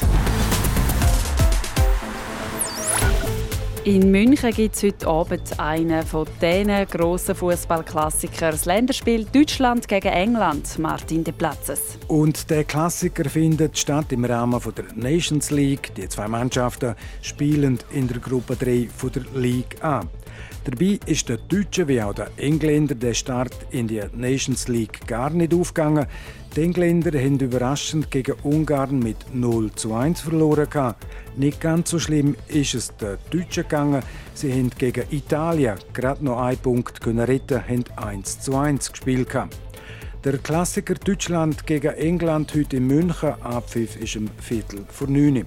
In 3.88 4.11
München 4.11 4.51
gibt 4.51 4.77
es 4.77 4.83
heute 4.83 5.07
Abend 5.07 5.59
einen 5.59 6.05
von 6.05 6.27
diesen 6.42 6.87
grossen 6.88 7.35
Fußballklassikern. 7.35 8.51
Das 8.51 8.66
Länderspiel 8.66 9.24
Deutschland 9.24 9.88
gegen 9.88 10.09
England. 10.12 10.79
Martin 10.79 11.24
de 11.24 11.33
Platzes. 11.33 11.96
Und 12.07 12.51
der 12.51 12.64
Klassiker 12.64 13.31
findet 13.31 13.79
statt 13.79 14.12
im 14.12 14.27
Rahmen 14.27 14.61
der 14.77 14.85
Nations 14.94 15.51
League. 15.51 15.94
Die 15.94 16.07
zwei 16.07 16.29
Mannschaften 16.29 16.96
spielen 17.22 17.79
in 17.90 18.09
der 18.09 18.18
Gruppe 18.18 18.57
3 18.57 18.88
der 19.09 19.22
League 19.33 19.83
A. 19.83 20.03
Dabei 20.64 21.01
ist 21.07 21.31
der 21.31 21.38
Deutsche 21.38 21.88
wie 21.88 22.03
auch 22.03 22.12
der 22.12 22.29
Engländer 22.37 22.94
der 22.94 23.14
Start 23.14 23.57
in 23.70 23.88
die 23.88 24.03
Nations 24.12 24.68
League 24.68 25.07
gar 25.07 25.31
nicht 25.31 25.55
aufgegangen. 25.55 26.07
Die 26.56 26.62
Engländer 26.62 27.16
haben 27.18 27.38
überraschend 27.38 28.11
gegen 28.11 28.34
Ungarn 28.42 28.98
mit 28.98 29.18
0 29.32 29.70
zu 29.72 29.94
1 29.94 30.22
verloren. 30.22 30.94
Nicht 31.37 31.61
ganz 31.61 31.90
so 31.90 31.98
schlimm 31.98 32.37
ist 32.48 32.74
es 32.74 32.96
den 32.96 33.18
Deutschen 33.30 33.64
gegangen. 33.64 34.02
Sie 34.34 34.52
haben 34.52 34.70
gegen 34.76 35.04
Italien 35.11 35.76
gerade 35.92 36.24
noch 36.24 36.40
einen 36.40 36.58
Punkt 36.58 37.06
retten, 37.06 37.62
haben 37.62 37.84
1 37.96 38.40
zu 38.40 38.56
1 38.56 38.90
gespielt. 38.90 39.28
Der 40.24 40.38
Klassiker 40.38 40.94
Deutschland 40.94 41.66
gegen 41.66 41.94
England 41.94 42.52
heute 42.54 42.78
in 42.78 42.87
München. 42.87 43.40
Abpfiff 43.40 43.96
ist 43.96 44.16
im 44.16 44.28
Viertel 44.40 44.84
vor 44.88 45.06
9 45.06 45.44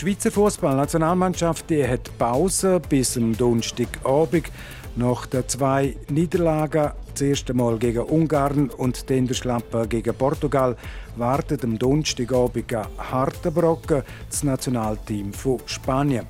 die 0.00 0.06
Schweizer 0.06 0.30
Fußballnationalmannschaft 0.30 1.70
hat 1.70 2.16
Pause 2.16 2.80
bis 2.88 3.18
am 3.18 3.36
Donnerstagabend. 3.36 4.50
Nach 4.96 5.26
den 5.26 5.46
zwei 5.46 5.94
Niederlagen, 6.08 6.92
das 7.12 7.20
erste 7.20 7.52
Mal 7.52 7.78
gegen 7.78 8.04
Ungarn 8.04 8.70
und 8.70 9.10
dann 9.10 9.26
der 9.26 9.34
Schlappe 9.34 9.86
gegen 9.88 10.14
Portugal, 10.14 10.74
wartet 11.16 11.64
am 11.64 11.78
Donnerstagabend 11.78 12.74
ein 12.74 12.86
harter 12.98 13.50
Brocken, 13.50 14.02
das 14.30 14.42
Nationalteam 14.42 15.34
von 15.34 15.60
Spanien. 15.66 16.26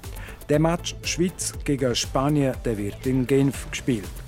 Der 0.48 0.58
Match 0.58 0.96
Schweiz 1.02 1.54
gegen 1.64 1.94
Spanien 1.94 2.54
der 2.64 2.76
wird 2.76 3.06
in 3.06 3.24
Genf 3.24 3.70
gespielt. 3.70 4.19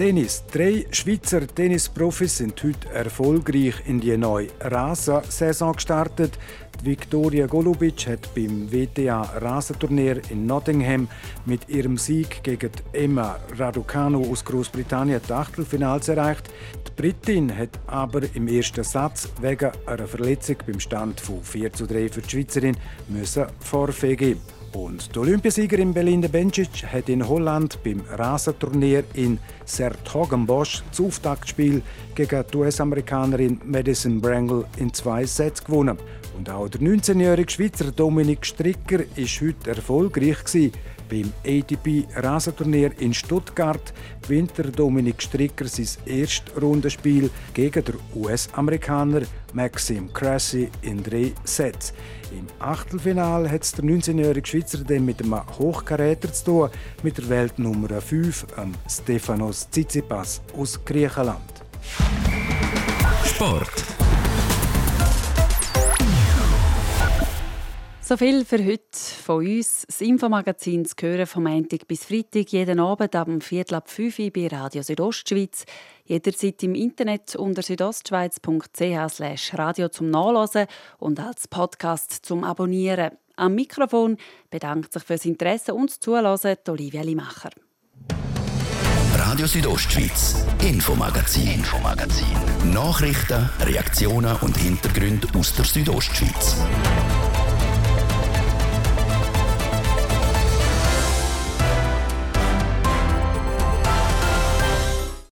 Tennis. 0.00 0.42
Drei 0.50 0.86
Schweizer 0.92 1.46
Tennisprofis 1.46 2.38
sind 2.38 2.62
heute 2.64 2.88
erfolgreich 2.88 3.74
in 3.84 4.00
die 4.00 4.16
neue 4.16 4.48
Rasensaison 4.58 5.74
gestartet. 5.74 6.38
Viktoria 6.82 7.46
Golubic 7.46 8.06
hat 8.06 8.34
beim 8.34 8.72
WTA 8.72 9.20
Rasenturnier 9.20 10.22
in 10.30 10.46
Nottingham 10.46 11.06
mit 11.44 11.68
ihrem 11.68 11.98
Sieg 11.98 12.42
gegen 12.42 12.70
Emma 12.94 13.36
Raducanu 13.58 14.32
aus 14.32 14.42
Großbritannien 14.42 15.20
die 15.28 15.32
Achtelfinals 15.34 16.08
erreicht. 16.08 16.48
Die 16.86 17.02
Britin 17.02 17.54
hat 17.54 17.78
aber 17.86 18.22
im 18.32 18.48
ersten 18.48 18.84
Satz 18.84 19.28
wegen 19.42 19.70
einer 19.84 20.06
Verletzung 20.06 20.56
beim 20.66 20.80
Stand 20.80 21.20
von 21.20 21.42
4 21.42 21.74
zu 21.74 21.86
3 21.86 22.08
für 22.08 22.22
die 22.22 22.30
Schweizerin 22.30 22.76
müssen 23.10 23.44
Vorfee 23.60 24.16
geben. 24.16 24.40
Und 24.72 25.14
die 25.14 25.18
Olympiasiegerin 25.18 25.92
Belinda 25.92 26.28
Bencic 26.28 26.84
hat 26.86 27.08
in 27.08 27.26
Holland 27.26 27.82
beim 27.82 28.02
Rasenturnier 28.08 29.02
in 29.14 29.38
Sertogenbosch 29.64 30.82
das 30.90 31.00
Auftaktspiel 31.00 31.82
gegen 32.14 32.44
die 32.52 32.56
US-Amerikanerin 32.56 33.60
Madison 33.64 34.20
Brangle 34.20 34.64
in 34.76 34.94
zwei 34.94 35.24
Sätzen 35.24 35.64
gewonnen. 35.64 35.98
Und 36.36 36.48
auch 36.48 36.68
der 36.68 36.80
19-jährige 36.80 37.50
Schweizer 37.50 37.90
Dominik 37.90 38.46
Stricker 38.46 39.00
war 39.00 39.06
heute 39.16 39.70
erfolgreich 39.70 40.44
gewesen. 40.44 40.72
Beim 41.10 41.32
ATP 41.44 42.06
Rasenturnier 42.14 42.92
in 43.00 43.12
Stuttgart 43.12 43.92
gewinnt 44.22 44.56
der 44.56 44.66
Dominik 44.66 45.20
Stricker 45.20 45.66
sein 45.66 45.88
erstes 46.06 46.62
Rundenspiel 46.62 47.28
gegen 47.52 47.84
den 47.84 47.96
US-Amerikaner 48.14 49.22
Maxim 49.52 50.12
Cressy 50.12 50.70
in 50.82 51.02
drei 51.02 51.32
Sets. 51.42 51.92
Im 52.30 52.46
Achtelfinal 52.60 53.50
hat 53.50 53.76
der 53.76 53.84
19-jährige 53.84 54.46
Schweizer 54.46 54.78
dann 54.84 55.04
mit 55.04 55.20
einem 55.20 55.40
Hochkaräter 55.58 56.32
zu 56.32 56.44
tun, 56.44 56.70
mit 57.02 57.18
der 57.18 57.28
Weltnummer 57.28 58.00
5, 58.00 58.46
Stefanos 58.88 59.68
Tsitsipas 59.68 60.40
aus 60.56 60.78
Griechenland. 60.84 61.40
Sport. 63.24 63.99
So 68.10 68.16
viel 68.16 68.44
für 68.44 68.58
heute 68.58 68.98
von 69.24 69.46
uns. 69.46 69.84
Das 69.86 70.00
Infomagazin 70.00 70.84
zu 70.84 70.96
hören 71.00 71.26
vom 71.26 71.44
Montag 71.44 71.86
bis 71.86 72.06
Freitag, 72.06 72.50
jeden 72.50 72.80
Abend 72.80 73.14
ab 73.14 73.28
Viertel 73.38 73.76
ab 73.76 73.88
5 73.88 74.18
Uhr 74.18 74.30
bei 74.32 74.48
Radio 74.48 74.82
Südostschweiz. 74.82 75.64
Jederzeit 76.06 76.60
im 76.64 76.74
Internet 76.74 77.36
unter 77.36 77.62
südostschweiz.ch 77.62 79.54
radio 79.54 79.88
zum 79.90 80.10
Nachlesen 80.10 80.66
und 80.98 81.20
als 81.20 81.46
Podcast 81.46 82.26
zum 82.26 82.42
Abonnieren. 82.42 83.12
Am 83.36 83.54
Mikrofon 83.54 84.16
bedankt 84.50 84.92
sich 84.92 85.04
fürs 85.04 85.24
Interesse 85.24 85.72
und 85.72 85.90
das 85.90 86.00
Zuhören 86.00 86.56
Olivia 86.66 87.02
Limacher. 87.02 87.50
Radio 89.14 89.46
Südostschweiz, 89.46 90.44
Infomagazin, 90.64 91.46
Infomagazin. 91.46 92.26
Nachrichten, 92.72 93.48
Reaktionen 93.60 94.34
und 94.40 94.56
Hintergründe 94.56 95.28
aus 95.38 95.54
der 95.54 95.64
Südostschweiz. 95.64 96.56